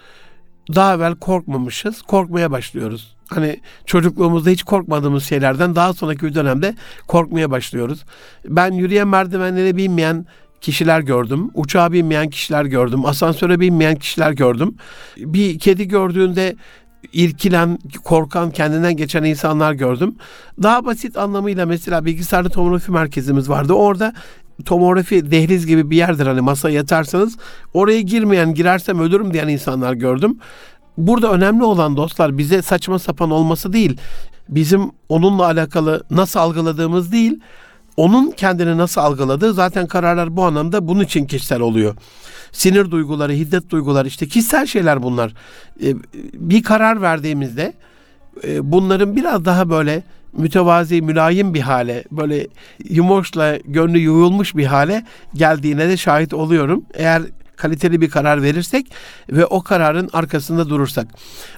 Daha 0.75 0.95
evvel 0.95 1.15
korkmamışız. 1.15 2.01
Korkmaya 2.01 2.51
başlıyoruz. 2.51 3.15
Hani 3.29 3.59
çocukluğumuzda 3.85 4.49
hiç 4.49 4.63
korkmadığımız 4.63 5.23
şeylerden 5.23 5.75
daha 5.75 5.93
sonraki 5.93 6.25
bir 6.25 6.35
dönemde 6.35 6.75
korkmaya 7.07 7.51
başlıyoruz. 7.51 8.03
Ben 8.45 8.71
yürüyen 8.71 9.07
merdivenlere 9.07 9.77
binmeyen 9.77 10.25
kişiler 10.63 10.99
gördüm. 10.99 11.49
Uçağa 11.53 11.91
binmeyen 11.91 12.29
kişiler 12.29 12.65
gördüm. 12.65 13.05
Asansöre 13.05 13.59
binmeyen 13.59 13.95
kişiler 13.95 14.31
gördüm. 14.31 14.75
Bir 15.17 15.59
kedi 15.59 15.87
gördüğünde 15.87 16.55
irkilen, 17.13 17.79
korkan, 18.03 18.51
kendinden 18.51 18.97
geçen 18.97 19.23
insanlar 19.23 19.73
gördüm. 19.73 20.15
Daha 20.63 20.85
basit 20.85 21.17
anlamıyla 21.17 21.65
mesela 21.65 22.05
bilgisayarlı 22.05 22.49
tomografi 22.49 22.91
merkezimiz 22.91 23.49
vardı. 23.49 23.73
Orada 23.73 24.13
tomografi 24.65 25.31
dehliz 25.31 25.67
gibi 25.67 25.89
bir 25.89 25.97
yerdir 25.97 26.27
hani 26.27 26.41
masaya 26.41 26.75
yatarsanız 26.75 27.37
oraya 27.73 28.01
girmeyen 28.01 28.53
girersem 28.53 28.99
ölürüm 28.99 29.33
diyen 29.33 29.47
insanlar 29.47 29.93
gördüm. 29.93 30.37
Burada 30.97 31.31
önemli 31.31 31.63
olan 31.63 31.97
dostlar 31.97 32.37
bize 32.37 32.61
saçma 32.61 32.99
sapan 32.99 33.31
olması 33.31 33.73
değil. 33.73 33.97
Bizim 34.49 34.91
onunla 35.09 35.45
alakalı 35.45 36.03
nasıl 36.11 36.39
algıladığımız 36.39 37.11
değil. 37.11 37.39
Onun 37.97 38.31
kendini 38.31 38.77
nasıl 38.77 39.01
algıladığı 39.01 39.53
zaten 39.53 39.87
kararlar 39.87 40.37
bu 40.37 40.43
anlamda 40.43 40.87
bunun 40.87 41.03
için 41.03 41.25
kişisel 41.25 41.59
oluyor. 41.61 41.95
Sinir 42.51 42.91
duyguları, 42.91 43.31
hiddet 43.33 43.69
duyguları 43.69 44.07
işte 44.07 44.27
kişisel 44.27 44.65
şeyler 44.65 45.03
bunlar. 45.03 45.33
Ee, 45.83 45.95
bir 46.33 46.63
karar 46.63 47.01
verdiğimizde 47.01 47.73
e, 48.43 48.71
bunların 48.71 49.15
biraz 49.15 49.45
daha 49.45 49.69
böyle 49.69 50.03
mütevazi, 50.33 51.01
mülayim 51.01 51.53
bir 51.53 51.61
hale, 51.61 52.03
böyle 52.11 52.47
yumuşla 52.89 53.57
gönlü 53.65 53.97
yuyulmuş 53.97 54.55
bir 54.55 54.65
hale 54.65 55.05
geldiğine 55.33 55.89
de 55.89 55.97
şahit 55.97 56.33
oluyorum. 56.33 56.85
Eğer 56.93 57.21
kaliteli 57.55 58.01
bir 58.01 58.09
karar 58.09 58.41
verirsek 58.41 58.91
ve 59.29 59.45
o 59.45 59.63
kararın 59.63 60.09
arkasında 60.13 60.69
durursak. 60.69 61.07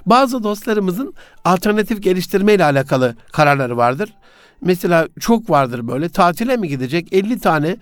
Bazı 0.06 0.42
dostlarımızın 0.42 1.14
alternatif 1.44 2.02
geliştirme 2.02 2.54
ile 2.54 2.64
alakalı 2.64 3.16
kararları 3.32 3.76
vardır. 3.76 4.12
Mesela 4.60 5.08
çok 5.20 5.50
vardır 5.50 5.88
böyle 5.88 6.08
tatile 6.08 6.56
mi 6.56 6.68
gidecek 6.68 7.12
50 7.12 7.40
tane 7.40 7.76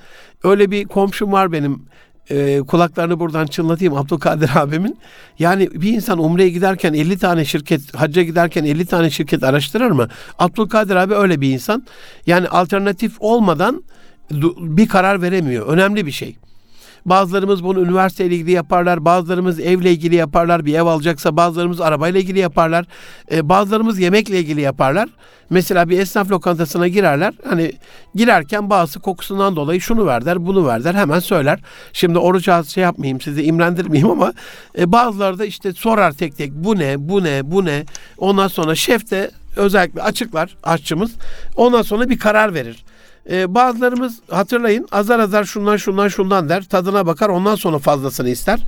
öyle 0.44 0.70
bir 0.70 0.84
komşum 0.84 1.32
var 1.32 1.52
benim 1.52 1.82
e, 2.30 2.60
kulaklarını 2.60 3.20
buradan 3.20 3.46
çınlatayım 3.46 3.94
Abdülkadir 3.94 4.50
abimin. 4.56 4.98
Yani 5.38 5.68
bir 5.72 5.92
insan 5.92 6.18
Umre'ye 6.18 6.50
giderken 6.50 6.94
50 6.94 7.18
tane 7.18 7.44
şirket, 7.44 7.94
hacca 7.94 8.22
giderken 8.22 8.64
50 8.64 8.86
tane 8.86 9.10
şirket 9.10 9.44
araştırır 9.44 9.90
mı? 9.90 10.08
Abdülkadir 10.38 10.96
abi 10.96 11.14
öyle 11.14 11.40
bir 11.40 11.50
insan. 11.50 11.86
Yani 12.26 12.48
alternatif 12.48 13.16
olmadan 13.20 13.84
bir 14.60 14.88
karar 14.88 15.22
veremiyor. 15.22 15.66
Önemli 15.66 16.06
bir 16.06 16.12
şey. 16.12 16.36
Bazılarımız 17.06 17.64
bunu 17.64 17.80
üniversiteyle 17.80 18.34
ilgili 18.34 18.50
yaparlar. 18.50 19.04
Bazılarımız 19.04 19.60
evle 19.60 19.90
ilgili 19.90 20.14
yaparlar. 20.14 20.64
Bir 20.64 20.74
ev 20.74 20.86
alacaksa 20.86 21.36
bazılarımız 21.36 21.80
arabayla 21.80 22.20
ilgili 22.20 22.38
yaparlar. 22.38 22.84
Ee, 23.32 23.48
bazılarımız 23.48 23.98
yemekle 23.98 24.38
ilgili 24.38 24.60
yaparlar. 24.60 25.08
Mesela 25.50 25.88
bir 25.88 25.98
esnaf 25.98 26.30
lokantasına 26.30 26.88
girerler. 26.88 27.34
Hani 27.48 27.72
girerken 28.14 28.70
bazı 28.70 29.00
kokusundan 29.00 29.56
dolayı 29.56 29.80
şunu 29.80 30.06
verler, 30.06 30.46
bunu 30.46 30.66
verler 30.66 30.94
hemen 30.94 31.18
söyler. 31.18 31.60
Şimdi 31.92 32.18
oruç 32.18 32.48
ağzı 32.48 32.72
şey 32.72 32.82
yapmayayım, 32.82 33.20
sizi 33.20 33.42
imrendirmeyeyim 33.42 34.10
ama 34.10 34.32
e, 34.78 34.92
bazıları 34.92 35.38
da 35.38 35.44
işte 35.44 35.72
sorar 35.72 36.12
tek 36.12 36.36
tek 36.36 36.52
bu 36.52 36.78
ne, 36.78 37.08
bu 37.08 37.24
ne, 37.24 37.50
bu 37.50 37.64
ne. 37.64 37.84
Ondan 38.18 38.48
sonra 38.48 38.74
şef 38.74 39.10
de 39.10 39.30
özellikle 39.56 40.02
açıklar 40.02 40.56
aşçımız. 40.62 41.12
Ondan 41.56 41.82
sonra 41.82 42.08
bir 42.08 42.18
karar 42.18 42.54
verir. 42.54 42.84
Ee, 43.30 43.54
bazılarımız 43.54 44.20
hatırlayın 44.30 44.88
azar 44.92 45.18
azar 45.18 45.44
şundan 45.44 45.76
şundan 45.76 46.08
şundan 46.08 46.48
der. 46.48 46.64
Tadına 46.64 47.06
bakar 47.06 47.28
ondan 47.28 47.54
sonra 47.54 47.78
fazlasını 47.78 48.28
ister. 48.28 48.60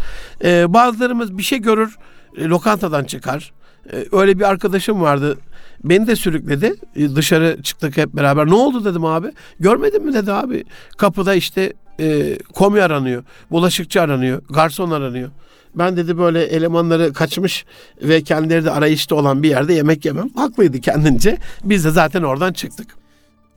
Ee, 0.45 0.75
bazılarımız 0.75 1.39
bir 1.39 1.43
şey 1.43 1.59
görür 1.59 1.97
e, 2.37 2.45
lokantadan 2.45 3.05
çıkar. 3.05 3.53
Ee, 3.93 4.05
öyle 4.13 4.39
bir 4.39 4.45
arkadaşım 4.45 5.01
vardı. 5.01 5.39
Beni 5.85 6.07
de 6.07 6.17
sürükledi. 6.17 6.75
Ee, 6.97 7.17
dışarı 7.17 7.63
çıktık 7.63 7.97
hep 7.97 8.15
beraber. 8.15 8.47
Ne 8.47 8.55
oldu 8.55 8.85
dedim 8.85 9.05
abi. 9.05 9.33
Görmedin 9.61 10.07
mi 10.07 10.15
dedi 10.15 10.33
abi. 10.33 10.65
Kapıda 10.99 11.35
işte 11.35 11.73
e, 12.01 12.39
komi 12.55 12.83
aranıyor. 12.83 13.25
Bulaşıkçı 13.51 14.03
aranıyor. 14.03 14.43
Garson 14.51 14.91
aranıyor. 14.91 15.31
Ben 15.75 15.97
dedi 15.97 16.19
böyle 16.19 16.45
elemanları 16.45 17.13
kaçmış 17.13 17.65
ve 18.03 18.23
kendileri 18.23 18.65
de 18.65 18.71
arayışta 18.71 19.15
olan 19.15 19.43
bir 19.43 19.49
yerde 19.49 19.73
yemek 19.73 20.05
yemem. 20.05 20.29
Haklıydı 20.37 20.81
kendince. 20.81 21.39
Biz 21.65 21.85
de 21.85 21.91
zaten 21.91 22.23
oradan 22.23 22.53
çıktık 22.53 23.06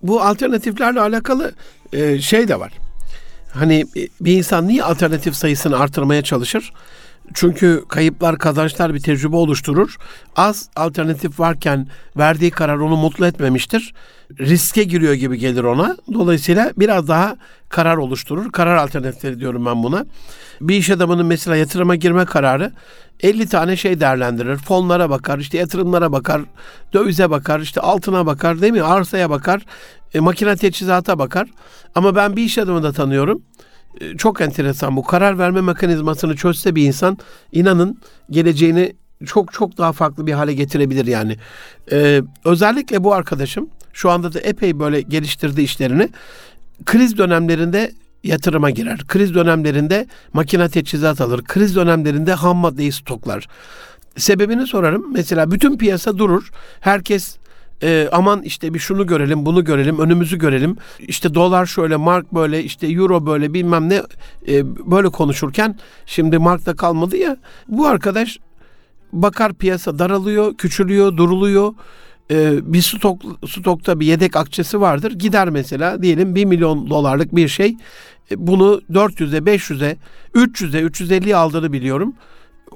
bu 0.04 0.22
alternatiflerle 0.22 1.02
alakalı 1.02 1.54
e, 1.94 2.22
şey 2.22 2.48
de 2.48 2.60
var. 2.60 2.72
Hani 3.54 3.86
bir 4.22 4.38
insan 4.38 4.68
niye 4.68 4.84
alternatif 4.84 5.36
sayısını 5.36 5.80
artırmaya 5.80 6.22
çalışır? 6.22 6.74
Çünkü 7.34 7.84
kayıplar 7.88 8.38
kazançlar 8.38 8.94
bir 8.94 9.00
tecrübe 9.00 9.36
oluşturur. 9.36 9.98
Az 10.36 10.70
alternatif 10.76 11.40
varken 11.40 11.88
verdiği 12.18 12.52
karar 12.52 12.78
onu 12.78 12.98
mutlu 12.98 13.26
etmemiştir. 13.26 13.94
Riske 14.40 14.84
giriyor 14.84 15.14
gibi 15.14 15.38
gelir 15.38 15.64
ona. 15.64 15.98
Dolayısıyla 16.14 16.72
biraz 16.78 17.08
daha 17.08 17.38
karar 17.70 17.98
oluşturur. 17.98 18.52
Karar 18.52 18.76
alternatifleri 18.76 19.40
diyorum 19.40 19.66
ben 19.66 19.84
buna. 19.84 20.06
Bir 20.62 20.76
iş 20.76 20.90
adamının 20.90 21.26
mesela 21.26 21.56
yatırıma 21.56 21.96
girme 21.96 22.26
kararı 22.26 22.72
50 23.20 23.48
tane 23.48 23.78
şey 23.78 24.00
değerlendirir. 24.00 24.58
Fonlara 24.58 25.10
bakar, 25.10 25.40
işte 25.40 25.58
yatırımlara 25.58 26.12
bakar, 26.12 26.42
dövize 26.94 27.30
bakar, 27.30 27.60
işte 27.60 27.82
altına 27.82 28.26
bakar, 28.26 28.62
değil 28.62 28.74
mi? 28.74 28.84
Arsaya 28.84 29.30
bakar, 29.30 29.66
e, 30.14 30.20
makine 30.20 30.56
teçhizata 30.56 31.20
bakar. 31.20 31.48
Ama 31.96 32.16
ben 32.16 32.36
bir 32.36 32.44
iş 32.44 32.58
adamı 32.58 32.84
da 32.84 32.92
tanıyorum. 32.92 33.42
Çok 34.18 34.42
enteresan 34.42 34.96
bu. 34.96 35.04
Karar 35.04 35.40
verme 35.40 35.62
mekanizmasını 35.62 36.36
çözse 36.36 36.76
bir 36.76 36.86
insan 36.86 37.18
inanın 37.52 37.98
geleceğini 38.30 38.94
çok 39.26 39.54
çok 39.54 39.78
daha 39.78 39.92
farklı 39.92 40.28
bir 40.28 40.34
hale 40.34 40.54
getirebilir 40.54 41.06
yani. 41.06 41.38
Ee, 41.92 42.22
özellikle 42.46 43.04
bu 43.04 43.14
arkadaşım 43.14 43.70
şu 43.94 44.10
anda 44.10 44.34
da 44.34 44.40
epey 44.40 44.80
böyle 44.80 45.02
geliştirdi 45.02 45.62
işlerini. 45.62 46.10
Kriz 46.86 47.18
dönemlerinde 47.18 47.92
yatırıma 48.24 48.70
girer. 48.70 49.00
Kriz 49.08 49.36
dönemlerinde 49.36 50.08
makine 50.34 50.70
teçhizat 50.70 51.22
alır. 51.22 51.44
Kriz 51.44 51.76
dönemlerinde 51.76 52.34
ham 52.34 52.58
maddeyi 52.58 52.92
stoklar. 52.92 53.48
Sebebini 54.18 54.68
sorarım. 54.68 55.14
Mesela 55.14 55.52
bütün 55.52 55.78
piyasa 55.78 56.18
durur. 56.18 56.52
Herkes 56.80 57.38
e, 57.84 58.10
aman 58.12 58.42
işte 58.42 58.74
bir 58.74 58.80
şunu 58.80 59.08
görelim, 59.08 59.46
bunu 59.46 59.64
görelim, 59.64 60.00
önümüzü 60.00 60.38
görelim. 60.38 60.78
İşte 61.00 61.34
dolar 61.34 61.66
şöyle, 61.66 61.96
mark 61.96 62.34
böyle, 62.34 62.64
işte 62.64 62.88
euro 62.88 63.26
böyle 63.26 63.54
bilmem 63.54 63.90
ne 63.90 64.04
e, 64.48 64.76
böyle 64.92 65.10
konuşurken 65.10 65.80
şimdi 66.06 66.38
markta 66.38 66.76
kalmadı 66.76 67.18
ya. 67.18 67.38
Bu 67.68 67.88
arkadaş 67.88 68.40
bakar 69.14 69.54
piyasa 69.54 70.00
daralıyor, 70.00 70.58
küçülüyor, 70.58 71.18
duruluyor. 71.18 71.74
E, 72.32 72.74
bir 72.74 72.82
stok 72.82 73.22
stokta 73.48 74.00
bir 74.00 74.06
yedek 74.06 74.36
akçesi 74.36 74.82
vardır. 74.82 75.12
Gider 75.12 75.50
mesela 75.50 76.02
diyelim 76.02 76.36
1 76.36 76.46
milyon 76.46 76.90
dolarlık 76.90 77.36
bir 77.36 77.48
şey. 77.48 77.76
E, 78.32 78.48
bunu 78.48 78.82
400'e, 78.92 79.40
500'e, 79.40 79.98
300'e, 80.36 80.82
350'ye 80.82 81.36
aldığını 81.36 81.74
biliyorum 81.74 82.14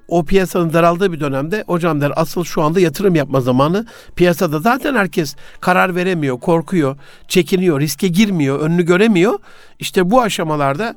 o 0.08 0.26
piyasanın 0.26 0.74
daraldığı 0.74 1.12
bir 1.12 1.20
dönemde 1.20 1.64
hocam 1.68 2.02
der 2.02 2.12
asıl 2.16 2.44
şu 2.44 2.62
anda 2.62 2.80
yatırım 2.80 3.16
yapma 3.16 3.42
zamanı. 3.42 3.86
Piyasada 4.16 4.60
zaten 4.60 4.96
herkes 4.96 5.36
karar 5.60 5.96
veremiyor, 5.96 6.40
korkuyor, 6.40 6.98
çekiniyor, 7.28 7.80
riske 7.80 8.08
girmiyor, 8.08 8.60
önünü 8.60 8.84
göremiyor. 8.84 9.40
İşte 9.80 10.12
bu 10.12 10.22
aşamalarda 10.22 10.96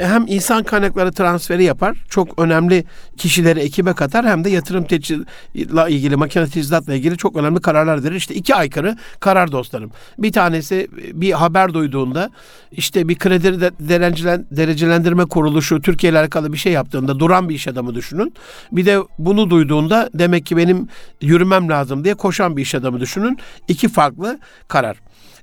hem 0.00 0.24
insan 0.28 0.62
kaynakları 0.62 1.12
transferi 1.12 1.64
yapar, 1.64 1.96
çok 2.08 2.38
önemli 2.38 2.84
kişileri 3.16 3.60
ekibe 3.60 3.92
katar 3.92 4.26
hem 4.26 4.44
de 4.44 4.50
yatırım 4.50 4.84
teçhizatla 4.84 5.88
ilgili, 5.88 6.16
makine 6.16 6.44
teçhizatla 6.44 6.94
ilgili 6.94 7.16
çok 7.16 7.36
önemli 7.36 7.60
kararlar 7.60 8.04
verir. 8.04 8.14
İşte 8.14 8.34
iki 8.34 8.54
aykırı 8.54 8.96
karar 9.20 9.52
dostlarım. 9.52 9.90
Bir 10.18 10.32
tanesi 10.32 10.88
bir 11.12 11.32
haber 11.32 11.74
duyduğunda 11.74 12.30
işte 12.72 13.08
bir 13.08 13.14
kredi 13.14 13.60
derecelendirme 14.56 15.24
kuruluşu 15.24 15.80
Türkiye 15.80 16.12
ile 16.12 16.18
alakalı 16.18 16.52
bir 16.52 16.58
şey 16.58 16.72
yaptığında 16.72 17.18
duran 17.18 17.48
bir 17.48 17.54
iş 17.54 17.68
adamı 17.68 17.94
düşünün. 17.94 18.34
Bir 18.72 18.86
de 18.86 18.98
bunu 19.18 19.50
duyduğunda 19.50 20.10
demek 20.14 20.46
ki 20.46 20.56
benim 20.56 20.88
yürümem 21.20 21.68
lazım 21.68 22.04
diye 22.04 22.14
koşan 22.14 22.56
bir 22.56 22.62
iş 22.62 22.74
adamı 22.74 23.00
düşünün. 23.00 23.38
İki 23.68 23.88
farklı 23.88 24.38
karar. 24.68 24.96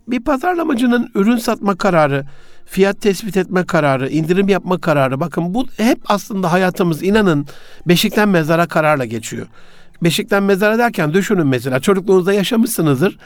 Bir 0.07 0.19
pazarlamacının 0.19 1.11
ürün 1.15 1.37
satma 1.37 1.75
kararı 1.75 2.25
fiyat 2.67 3.01
tespit 3.01 3.37
etme 3.37 3.65
kararı, 3.65 4.09
indirim 4.09 4.49
yapma 4.49 4.77
kararı. 4.81 5.19
Bakın 5.19 5.53
bu 5.53 5.67
hep 5.77 5.99
aslında 6.05 6.51
hayatımız 6.51 7.03
inanın 7.03 7.45
beşikten 7.87 8.29
mezara 8.29 8.67
kararla 8.67 9.05
geçiyor. 9.05 9.47
Beşikten 10.03 10.43
mezara 10.43 10.77
derken 10.77 11.13
düşünün 11.13 11.47
mesela 11.47 11.79
çocukluğunuzda 11.79 12.33
yaşamışsınızdır. 12.33 13.17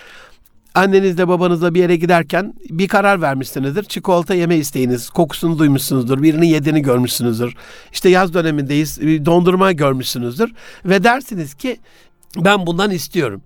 Annenizle 0.75 1.27
babanızla 1.27 1.73
bir 1.73 1.79
yere 1.79 1.95
giderken 1.95 2.53
bir 2.69 2.87
karar 2.87 3.21
vermişsinizdir. 3.21 3.83
Çikolata 3.83 4.33
yeme 4.33 4.57
isteğiniz, 4.57 5.09
kokusunu 5.09 5.59
duymuşsunuzdur. 5.59 6.21
Birini 6.21 6.49
yediğini 6.49 6.81
görmüşsünüzdür. 6.81 7.55
İşte 7.91 8.09
yaz 8.09 8.33
dönemindeyiz, 8.33 9.01
dondurma 9.01 9.71
görmüşsünüzdür. 9.71 10.53
Ve 10.85 11.03
dersiniz 11.03 11.53
ki 11.53 11.77
ben 12.37 12.65
bundan 12.65 12.91
istiyorum 12.91 13.41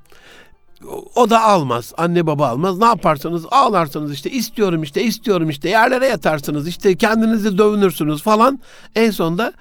o 1.16 1.30
da 1.30 1.44
almaz. 1.44 1.94
Anne 1.98 2.28
baba 2.28 2.48
almaz. 2.48 2.78
Ne 2.78 2.86
yaparsınız? 2.86 3.46
Ağlarsınız 3.52 4.14
işte 4.14 4.32
istiyorum 4.32 4.84
işte 4.84 5.04
istiyorum 5.04 5.50
işte 5.50 5.70
yerlere 5.70 6.06
yatarsınız 6.06 6.68
işte 6.68 6.98
kendinizi 6.98 7.58
dövünürsünüz 7.58 8.24
falan. 8.24 8.60
En 8.96 9.12
sonunda 9.12 9.54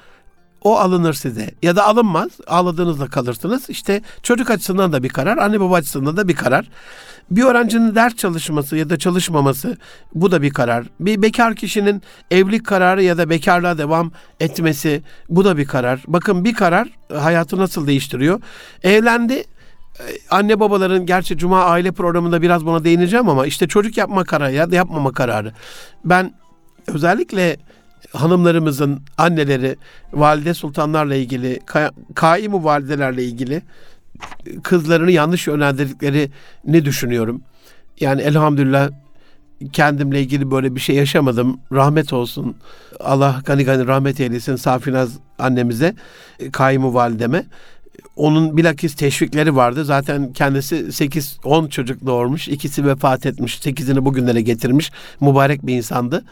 o 0.64 0.78
alınır 0.78 1.14
size 1.14 1.50
ya 1.62 1.76
da 1.76 1.86
alınmaz. 1.86 2.30
Ağladığınızda 2.46 3.06
kalırsınız. 3.06 3.70
İşte 3.70 4.02
çocuk 4.22 4.50
açısından 4.50 4.92
da 4.92 5.02
bir 5.02 5.08
karar, 5.08 5.38
anne 5.38 5.60
baba 5.60 5.74
açısından 5.74 6.16
da 6.16 6.28
bir 6.28 6.36
karar. 6.36 6.70
Bir 7.30 7.42
öğrencinin 7.42 7.94
ders 7.94 8.16
çalışması 8.16 8.76
ya 8.76 8.90
da 8.90 8.98
çalışmaması 8.98 9.76
bu 10.14 10.30
da 10.30 10.42
bir 10.42 10.50
karar. 10.50 10.86
Bir 11.00 11.22
bekar 11.22 11.54
kişinin 11.54 12.02
evlilik 12.30 12.66
kararı 12.66 13.02
ya 13.02 13.18
da 13.18 13.30
bekarlığa 13.30 13.78
devam 13.78 14.12
etmesi 14.40 15.02
bu 15.28 15.44
da 15.44 15.56
bir 15.56 15.64
karar. 15.64 16.04
Bakın 16.06 16.44
bir 16.44 16.54
karar 16.54 16.88
hayatı 17.12 17.58
nasıl 17.58 17.86
değiştiriyor. 17.86 18.40
Evlendi 18.82 19.44
anne 20.30 20.60
babaların 20.60 21.06
gerçi 21.06 21.38
cuma 21.38 21.64
aile 21.64 21.92
programında 21.92 22.42
biraz 22.42 22.66
buna 22.66 22.84
değineceğim 22.84 23.28
ama 23.28 23.46
işte 23.46 23.68
çocuk 23.68 23.96
yapma 23.96 24.24
kararı 24.24 24.52
ya 24.52 24.70
da 24.70 24.76
yapmama 24.76 25.12
kararı. 25.12 25.52
Ben 26.04 26.34
özellikle 26.86 27.56
hanımlarımızın 28.12 29.00
anneleri 29.18 29.76
valide 30.12 30.54
sultanlarla 30.54 31.14
ilgili 31.14 31.60
kaimu 32.14 32.64
validelerle 32.64 33.24
ilgili 33.24 33.62
kızlarını 34.62 35.10
yanlış 35.10 35.46
yönlendirdiklerini 35.46 36.84
düşünüyorum. 36.84 37.42
Yani 38.00 38.22
elhamdülillah 38.22 38.90
kendimle 39.72 40.20
ilgili 40.20 40.50
böyle 40.50 40.74
bir 40.74 40.80
şey 40.80 40.96
yaşamadım. 40.96 41.60
Rahmet 41.72 42.12
olsun. 42.12 42.56
Allah 43.00 43.42
gani 43.44 43.64
gani 43.64 43.86
rahmet 43.86 44.20
eylesin 44.20 44.56
Safinaz 44.56 45.18
annemize, 45.38 45.94
kayımı 46.52 46.94
valideme. 46.94 47.44
Onun 48.16 48.56
bilakis 48.56 48.94
teşvikleri 48.94 49.56
vardı. 49.56 49.84
Zaten 49.84 50.32
kendisi 50.32 50.76
8-10 50.76 51.70
çocuk 51.70 52.06
doğurmuş. 52.06 52.48
İkisi 52.48 52.86
vefat 52.86 53.26
etmiş. 53.26 53.58
8'ini 53.58 54.04
bugünlere 54.04 54.40
getirmiş. 54.40 54.90
Mübarek 55.20 55.66
bir 55.66 55.74
insandı. 55.74 56.24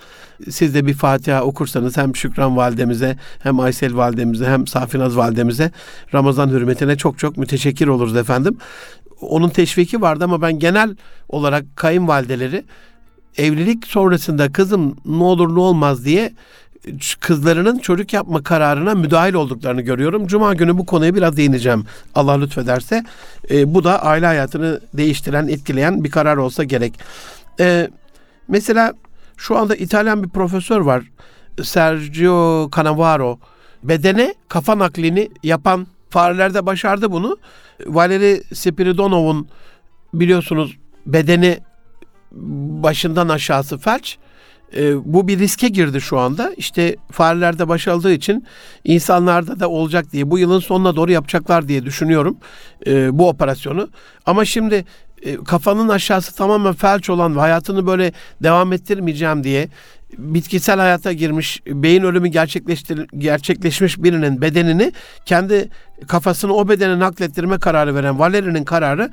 Siz 0.51 0.75
de 0.75 0.87
bir 0.87 0.95
Fatiha 0.95 1.43
okursanız 1.43 1.97
hem 1.97 2.17
Şükran 2.17 2.57
validemize 2.57 3.17
hem 3.43 3.61
Aysel 3.61 3.97
validemize 3.97 4.47
hem 4.47 4.67
Safinaz 4.67 5.17
validemize 5.17 5.71
Ramazan 6.15 6.49
hürmetine 6.49 6.97
çok 6.97 7.19
çok 7.19 7.37
müteşekkir 7.37 7.87
oluruz 7.87 8.17
efendim. 8.17 8.57
Onun 9.21 9.49
teşviki 9.49 10.01
vardı 10.01 10.25
ama 10.25 10.43
ben 10.43 10.59
genel 10.59 10.97
olarak 11.29 11.77
kayınvalideleri 11.77 12.65
evlilik 13.37 13.87
sonrasında 13.87 14.53
kızım 14.53 14.97
ne 15.05 15.23
olur 15.23 15.55
ne 15.55 15.61
olmaz 15.61 16.05
diye 16.05 16.33
kızlarının 17.21 17.79
çocuk 17.79 18.13
yapma 18.13 18.43
kararına 18.43 18.95
müdahil 18.95 19.35
olduklarını 19.35 19.81
görüyorum. 19.81 20.27
Cuma 20.27 20.55
günü 20.55 20.79
bu 20.79 20.87
konuya 20.87 21.15
biraz 21.15 21.37
değineceğim 21.37 21.85
Allah 22.15 22.39
lütfederse. 22.39 23.05
E, 23.51 23.75
bu 23.75 23.85
da 23.85 24.03
aile 24.03 24.27
hayatını 24.27 24.81
değiştiren, 24.95 25.49
etkileyen 25.49 26.05
bir 26.05 26.11
karar 26.11 26.37
olsa 26.37 26.65
gerek. 26.65 27.01
E, 27.61 27.91
mesela 28.49 28.93
şu 29.37 29.59
anda 29.59 29.77
İtalyan 29.77 30.23
bir 30.23 30.29
profesör 30.29 30.81
var. 30.81 31.05
Sergio 31.63 32.71
Cannavaro. 32.77 33.39
Bedene 33.83 34.35
kafa 34.49 34.79
naklini 34.79 35.29
yapan 35.43 35.87
farelerde 36.11 36.67
başardı 36.67 37.13
bunu. 37.13 37.37
Valeri 37.87 38.43
Spiridonov'un 38.55 39.49
biliyorsunuz 40.15 40.77
bedeni 41.07 41.59
başından 42.83 43.29
aşağısı 43.29 43.79
felç. 43.79 44.19
E, 44.77 45.13
bu 45.13 45.29
bir 45.29 45.39
riske 45.39 45.69
girdi 45.69 46.01
şu 46.01 46.19
anda. 46.19 46.53
İşte 46.57 46.97
farelerde 47.11 47.69
başarıldığı 47.69 48.13
için 48.13 48.47
insanlarda 48.85 49.61
da 49.61 49.69
olacak 49.69 50.13
diye 50.13 50.31
bu 50.31 50.39
yılın 50.39 50.61
sonuna 50.61 50.97
doğru 50.97 51.13
yapacaklar 51.13 51.69
diye 51.69 51.85
düşünüyorum 51.85 52.37
e, 52.87 53.19
bu 53.19 53.29
operasyonu. 53.29 53.89
Ama 54.27 54.45
şimdi 54.45 54.85
e, 55.23 55.37
kafanın 55.37 55.89
aşağısı 55.89 56.37
tamamen 56.37 56.73
felç 56.73 57.11
olan 57.11 57.37
ve 57.37 57.41
hayatını 57.41 57.87
böyle 57.87 58.13
devam 58.43 58.73
ettirmeyeceğim 58.73 59.45
diye 59.45 59.69
bitkisel 60.19 60.79
hayata 60.79 61.13
girmiş, 61.13 61.61
beyin 61.67 62.03
ölümü 62.03 62.29
gerçekleştir 62.29 63.07
gerçekleşmiş 63.19 64.03
birinin 64.03 64.41
bedenini 64.41 64.93
kendi 65.27 65.69
kafasını 66.09 66.55
o 66.55 66.69
bedene 66.69 66.99
naklettirme 66.99 67.59
kararı 67.59 67.95
veren 67.95 68.19
Valeri'nin 68.19 68.65
kararı 68.65 69.11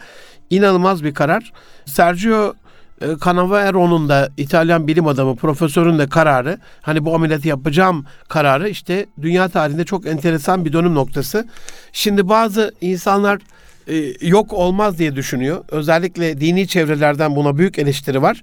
inanılmaz 0.49 1.03
bir 1.03 1.13
karar. 1.13 1.51
Sergio 1.85 2.53
e, 3.01 3.07
Canavaro'nun 3.25 4.09
da 4.09 4.29
İtalyan 4.37 4.87
bilim 4.87 5.07
adamı 5.07 5.35
profesörün 5.35 5.99
de 5.99 6.09
kararı 6.09 6.59
hani 6.81 7.05
bu 7.05 7.15
ameliyatı 7.15 7.47
yapacağım 7.47 8.05
kararı 8.27 8.69
işte 8.69 9.05
dünya 9.21 9.49
tarihinde 9.49 9.85
çok 9.85 10.07
enteresan 10.07 10.65
bir 10.65 10.73
dönüm 10.73 10.95
noktası. 10.95 11.47
Şimdi 11.93 12.29
bazı 12.29 12.73
insanlar 12.81 13.39
e, 13.87 14.27
yok 14.27 14.53
olmaz 14.53 14.99
diye 14.99 15.15
düşünüyor. 15.15 15.63
Özellikle 15.71 16.41
dini 16.41 16.67
çevrelerden 16.67 17.35
buna 17.35 17.57
büyük 17.57 17.79
eleştiri 17.79 18.21
var. 18.21 18.41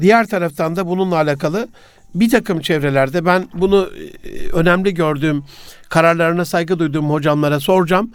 Diğer 0.00 0.26
taraftan 0.26 0.76
da 0.76 0.86
bununla 0.86 1.16
alakalı 1.16 1.68
bir 2.14 2.30
takım 2.30 2.60
çevrelerde 2.60 3.24
ben 3.24 3.48
bunu 3.54 3.90
e, 4.24 4.48
önemli 4.48 4.94
gördüğüm, 4.94 5.44
kararlarına 5.88 6.44
saygı 6.44 6.78
duyduğum 6.78 7.10
hocamlara 7.10 7.60
soracağım. 7.60 8.10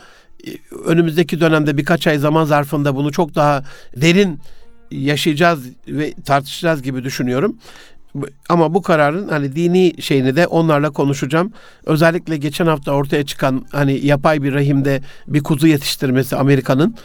E, 0.48 0.50
önümüzdeki 0.86 1.40
dönemde 1.40 1.78
birkaç 1.78 2.08
ay 2.08 2.18
zaman 2.18 2.46
zarfında 2.46 2.96
bunu 2.96 3.12
çok 3.12 3.36
daha 3.36 3.64
derin 3.96 4.40
yaşayacağız 4.92 5.64
ve 5.88 6.14
tartışacağız 6.14 6.82
gibi 6.82 7.04
düşünüyorum. 7.04 7.58
Ama 8.50 8.74
bu 8.74 8.82
kararın 8.82 9.28
hani 9.28 9.56
dini 9.56 10.02
şeyini 10.02 10.36
de 10.36 10.48
onlarla 10.48 10.90
konuşacağım. 10.90 11.54
Özellikle 11.86 12.38
geçen 12.38 12.68
hafta 12.68 12.92
ortaya 12.92 13.26
çıkan 13.26 13.66
hani 13.72 14.06
yapay 14.06 14.44
bir 14.44 14.54
rahimde 14.54 15.02
bir 15.28 15.44
kuzu 15.44 15.68
yetiştirmesi 15.68 16.36
Amerika'nın 16.36 16.96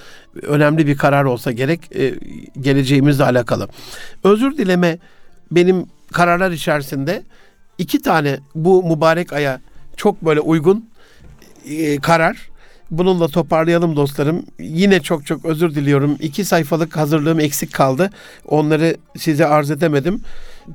önemli 0.42 0.86
bir 0.86 0.96
karar 0.96 1.24
olsa 1.24 1.52
gerek 1.52 1.96
e, 1.96 2.14
geleceğimizle 2.60 3.24
alakalı. 3.24 3.68
Özür 4.24 4.56
dileme 4.56 4.98
benim 5.50 5.86
kararlar 6.12 6.50
içerisinde 6.50 7.22
iki 7.78 8.02
tane 8.02 8.38
bu 8.54 8.96
mübarek 8.96 9.32
aya 9.32 9.60
çok 9.96 10.22
böyle 10.22 10.40
uygun 10.40 10.88
e, 11.68 12.00
karar. 12.00 12.53
Bununla 12.90 13.28
toparlayalım 13.28 13.96
dostlarım. 13.96 14.46
Yine 14.58 15.00
çok 15.00 15.26
çok 15.26 15.44
özür 15.44 15.74
diliyorum. 15.74 16.16
İki 16.20 16.44
sayfalık 16.44 16.96
hazırlığım 16.96 17.40
eksik 17.40 17.72
kaldı. 17.72 18.10
Onları 18.48 18.96
size 19.16 19.46
arz 19.46 19.70
edemedim 19.70 20.20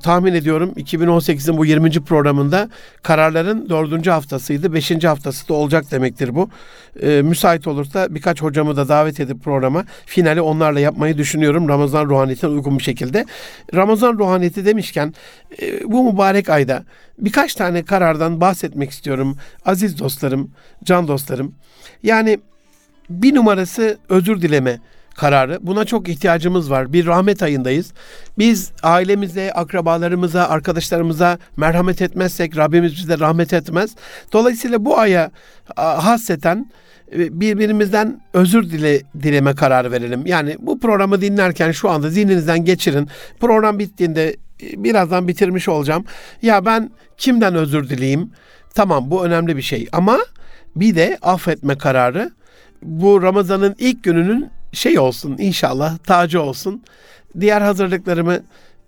tahmin 0.02 0.34
ediyorum 0.34 0.72
2018'in 0.76 1.56
bu 1.56 1.64
20. 1.64 1.90
programında 1.90 2.68
kararların 3.02 3.68
4. 3.68 4.06
haftasıydı. 4.06 4.72
5. 4.72 5.04
haftası 5.04 5.48
da 5.48 5.54
olacak 5.54 5.90
demektir 5.90 6.34
bu. 6.34 6.50
E, 7.02 7.22
müsait 7.22 7.66
olursa 7.66 8.14
birkaç 8.14 8.42
hocamı 8.42 8.76
da 8.76 8.88
davet 8.88 9.20
edip 9.20 9.44
programa 9.44 9.84
finali 10.06 10.40
onlarla 10.40 10.80
yapmayı 10.80 11.18
düşünüyorum. 11.18 11.68
Ramazan 11.68 12.06
ruhaniyetine 12.06 12.50
uygun 12.50 12.78
bir 12.78 12.84
şekilde. 12.84 13.26
Ramazan 13.74 14.18
ruhaniyeti 14.18 14.64
demişken 14.64 15.14
e, 15.62 15.92
bu 15.92 16.12
mübarek 16.12 16.48
ayda 16.48 16.84
birkaç 17.18 17.54
tane 17.54 17.84
karardan 17.84 18.40
bahsetmek 18.40 18.90
istiyorum. 18.90 19.36
Aziz 19.64 19.98
dostlarım, 19.98 20.50
can 20.84 21.08
dostlarım. 21.08 21.54
Yani 22.02 22.38
bir 23.10 23.34
numarası 23.34 23.98
özür 24.08 24.42
dileme 24.42 24.80
kararı. 25.14 25.58
Buna 25.62 25.84
çok 25.84 26.08
ihtiyacımız 26.08 26.70
var. 26.70 26.92
Bir 26.92 27.06
rahmet 27.06 27.42
ayındayız. 27.42 27.92
Biz 28.38 28.72
ailemize, 28.82 29.52
akrabalarımıza, 29.52 30.48
arkadaşlarımıza 30.48 31.38
merhamet 31.56 32.02
etmezsek 32.02 32.56
Rabbimiz 32.56 32.96
bize 32.96 33.18
rahmet 33.18 33.52
etmez. 33.52 33.94
Dolayısıyla 34.32 34.84
bu 34.84 34.98
aya 34.98 35.30
hasreten 35.76 36.70
e, 37.12 37.40
birbirimizden 37.40 38.20
özür 38.32 38.70
dile 38.70 39.02
dileme 39.22 39.54
kararı 39.54 39.92
verelim. 39.92 40.26
Yani 40.26 40.56
bu 40.60 40.80
programı 40.80 41.20
dinlerken 41.20 41.72
şu 41.72 41.90
anda 41.90 42.10
zihninizden 42.10 42.64
geçirin. 42.64 43.08
Program 43.40 43.78
bittiğinde 43.78 44.36
e, 44.62 44.84
birazdan 44.84 45.28
bitirmiş 45.28 45.68
olacağım. 45.68 46.04
Ya 46.42 46.64
ben 46.64 46.90
kimden 47.16 47.54
özür 47.54 47.88
dileyim? 47.88 48.30
Tamam 48.74 49.10
bu 49.10 49.24
önemli 49.24 49.56
bir 49.56 49.62
şey 49.62 49.88
ama 49.92 50.18
bir 50.76 50.96
de 50.96 51.18
affetme 51.22 51.78
kararı 51.78 52.30
bu 52.82 53.22
Ramazan'ın 53.22 53.74
ilk 53.78 54.04
gününün 54.04 54.50
şey 54.72 54.98
olsun 54.98 55.36
inşallah 55.38 55.98
tacı 55.98 56.42
olsun. 56.42 56.82
Diğer 57.40 57.60
hazırlıklarımı 57.60 58.40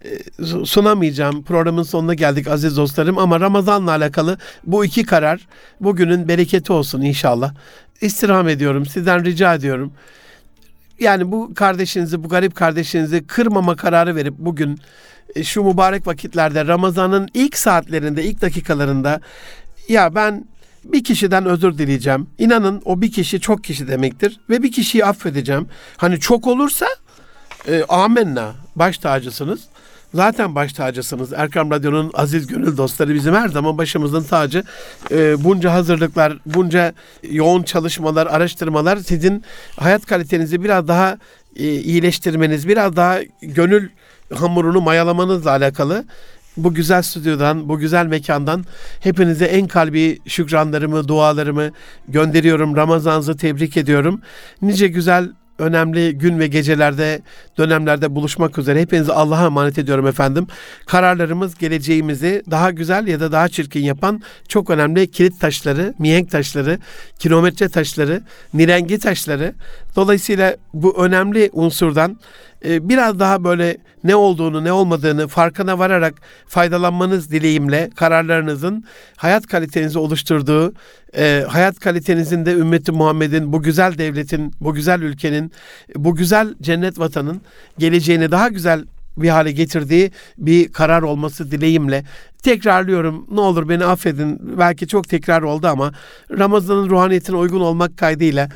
e, 0.04 0.44
sunamayacağım. 0.64 1.42
Programın 1.42 1.82
sonuna 1.82 2.14
geldik 2.14 2.48
aziz 2.48 2.76
dostlarım 2.76 3.18
ama 3.18 3.40
Ramazan'la 3.40 3.90
alakalı 3.90 4.38
bu 4.64 4.84
iki 4.84 5.04
karar 5.04 5.46
bugünün 5.80 6.28
bereketi 6.28 6.72
olsun 6.72 7.02
inşallah. 7.02 7.54
İstirham 8.00 8.48
ediyorum. 8.48 8.86
Sizden 8.86 9.24
rica 9.24 9.54
ediyorum. 9.54 9.92
Yani 11.00 11.32
bu 11.32 11.54
kardeşinizi, 11.54 12.24
bu 12.24 12.28
garip 12.28 12.54
kardeşinizi 12.54 13.26
kırmama 13.26 13.76
kararı 13.76 14.16
verip 14.16 14.34
bugün 14.38 14.78
e, 15.34 15.44
şu 15.44 15.62
mübarek 15.62 16.06
vakitlerde 16.06 16.66
Ramazan'ın 16.66 17.28
ilk 17.34 17.58
saatlerinde, 17.58 18.24
ilk 18.24 18.42
dakikalarında 18.42 19.20
ya 19.88 20.14
ben 20.14 20.44
bir 20.84 21.04
kişiden 21.04 21.46
özür 21.46 21.78
dileyeceğim. 21.78 22.26
İnanın 22.38 22.82
o 22.84 23.00
bir 23.00 23.12
kişi 23.12 23.40
çok 23.40 23.64
kişi 23.64 23.88
demektir 23.88 24.40
ve 24.50 24.62
bir 24.62 24.72
kişiyi 24.72 25.04
affedeceğim. 25.04 25.66
Hani 25.96 26.20
çok 26.20 26.46
olursa 26.46 26.86
e, 27.68 27.84
amenna 27.88 28.52
baş 28.76 28.98
tacısınız. 28.98 29.60
Zaten 30.14 30.54
baş 30.54 30.72
tacısınız. 30.72 31.32
Erkam 31.32 31.70
Radyo'nun 31.70 32.10
aziz 32.14 32.46
gönül 32.46 32.76
dostları 32.76 33.14
bizim 33.14 33.34
her 33.34 33.48
zaman 33.48 33.78
başımızın 33.78 34.22
tacı. 34.22 34.64
E, 35.10 35.44
bunca 35.44 35.72
hazırlıklar, 35.72 36.38
bunca 36.46 36.94
yoğun 37.30 37.62
çalışmalar, 37.62 38.26
araştırmalar 38.26 38.96
sizin 38.96 39.44
hayat 39.76 40.06
kalitenizi 40.06 40.64
biraz 40.64 40.88
daha 40.88 41.18
e, 41.56 41.64
iyileştirmeniz, 41.64 42.68
biraz 42.68 42.96
daha 42.96 43.18
gönül 43.42 43.88
hamurunu 44.34 44.80
mayalamanızla 44.80 45.50
alakalı 45.50 46.04
bu 46.56 46.74
güzel 46.74 47.02
stüdyodan, 47.02 47.68
bu 47.68 47.78
güzel 47.78 48.06
mekandan 48.06 48.64
hepinize 49.00 49.44
en 49.44 49.66
kalbi 49.66 50.18
şükranlarımı, 50.26 51.08
dualarımı 51.08 51.70
gönderiyorum. 52.08 52.76
Ramazanınızı 52.76 53.36
tebrik 53.36 53.76
ediyorum. 53.76 54.20
Nice 54.62 54.88
güzel 54.88 55.28
önemli 55.58 56.18
gün 56.18 56.38
ve 56.38 56.46
gecelerde, 56.46 57.22
dönemlerde 57.58 58.14
buluşmak 58.14 58.58
üzere. 58.58 58.80
Hepinizi 58.80 59.12
Allah'a 59.12 59.46
emanet 59.46 59.78
ediyorum 59.78 60.06
efendim. 60.06 60.46
Kararlarımız 60.86 61.58
geleceğimizi 61.58 62.42
daha 62.50 62.70
güzel 62.70 63.06
ya 63.06 63.20
da 63.20 63.32
daha 63.32 63.48
çirkin 63.48 63.80
yapan 63.80 64.22
çok 64.48 64.70
önemli 64.70 65.10
kilit 65.10 65.40
taşları, 65.40 65.94
mihenk 65.98 66.30
taşları, 66.30 66.78
kilometre 67.18 67.68
taşları, 67.68 68.22
nirengi 68.54 68.98
taşları. 68.98 69.54
Dolayısıyla 69.96 70.56
bu 70.74 71.04
önemli 71.04 71.50
unsurdan 71.52 72.18
biraz 72.64 73.18
daha 73.18 73.44
böyle 73.44 73.76
ne 74.04 74.16
olduğunu 74.16 74.64
ne 74.64 74.72
olmadığını 74.72 75.28
farkına 75.28 75.78
vararak 75.78 76.14
faydalanmanız 76.46 77.30
dileğimle 77.30 77.90
kararlarınızın 77.96 78.84
hayat 79.16 79.46
kalitenizi 79.46 79.98
oluşturduğu, 79.98 80.72
e, 81.16 81.44
hayat 81.48 81.80
kalitenizin 81.80 82.46
de 82.46 82.52
ümmeti 82.52 82.92
Muhammed'in, 82.92 83.52
bu 83.52 83.62
güzel 83.62 83.98
devletin, 83.98 84.52
bu 84.60 84.74
güzel 84.74 85.02
ülkenin, 85.02 85.52
bu 85.96 86.14
güzel 86.14 86.54
cennet 86.62 86.98
vatanın 86.98 87.40
geleceğini 87.78 88.30
daha 88.30 88.48
güzel 88.48 88.84
bir 89.16 89.28
hale 89.28 89.52
getirdiği 89.52 90.10
bir 90.38 90.72
karar 90.72 91.02
olması 91.02 91.50
dileğimle 91.50 92.04
tekrarlıyorum. 92.42 93.26
Ne 93.30 93.40
olur 93.40 93.68
beni 93.68 93.84
affedin. 93.84 94.58
Belki 94.58 94.88
çok 94.88 95.08
tekrar 95.08 95.42
oldu 95.42 95.66
ama 95.66 95.92
Ramazan'ın 96.38 96.90
ruhaniyetine 96.90 97.36
uygun 97.36 97.60
olmak 97.60 97.98
kaydıyla 97.98 98.48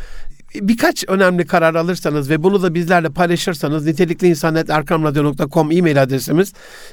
birkaç 0.63 1.05
önemli 1.09 1.47
karar 1.47 1.75
alırsanız 1.75 2.31
ve 2.31 2.43
bunu 2.43 2.63
da 2.63 2.75
bizlerle 2.75 3.09
paylaşırsanız 3.09 3.87
nitelikli 3.87 4.29
insanet.erkamradyo.com 4.29 5.73
e-mail 5.73 6.03
adresimiz 6.03 6.53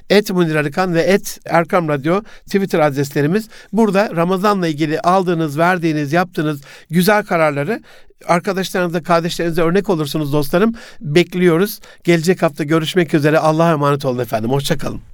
et 0.10 0.30
Munir 0.30 0.56
Arıkan 0.56 0.94
ve 0.94 1.02
et 1.02 1.40
Erkam 1.46 1.88
Radyo 1.88 2.22
Twitter 2.46 2.80
adreslerimiz. 2.80 3.50
Burada 3.74 4.16
Ramazan'la 4.16 4.68
ilgili 4.68 5.00
aldığınız, 5.00 5.58
verdiğiniz, 5.58 6.14
yaptığınız 6.14 6.62
güzel 6.90 7.26
kararları 7.26 7.82
arkadaşlarınıza, 8.28 9.04
kardeşlerinize 9.04 9.62
örnek 9.62 9.90
olursunuz 9.90 10.34
dostlarım. 10.34 10.74
Bekliyoruz. 11.02 11.80
Gelecek 12.04 12.42
hafta 12.42 12.64
görüşmek 12.64 13.14
üzere. 13.14 13.40
Allah'a 13.40 13.72
emanet 13.72 14.06
olun 14.06 14.20
efendim. 14.20 14.52
Hoşçakalın. 14.52 15.13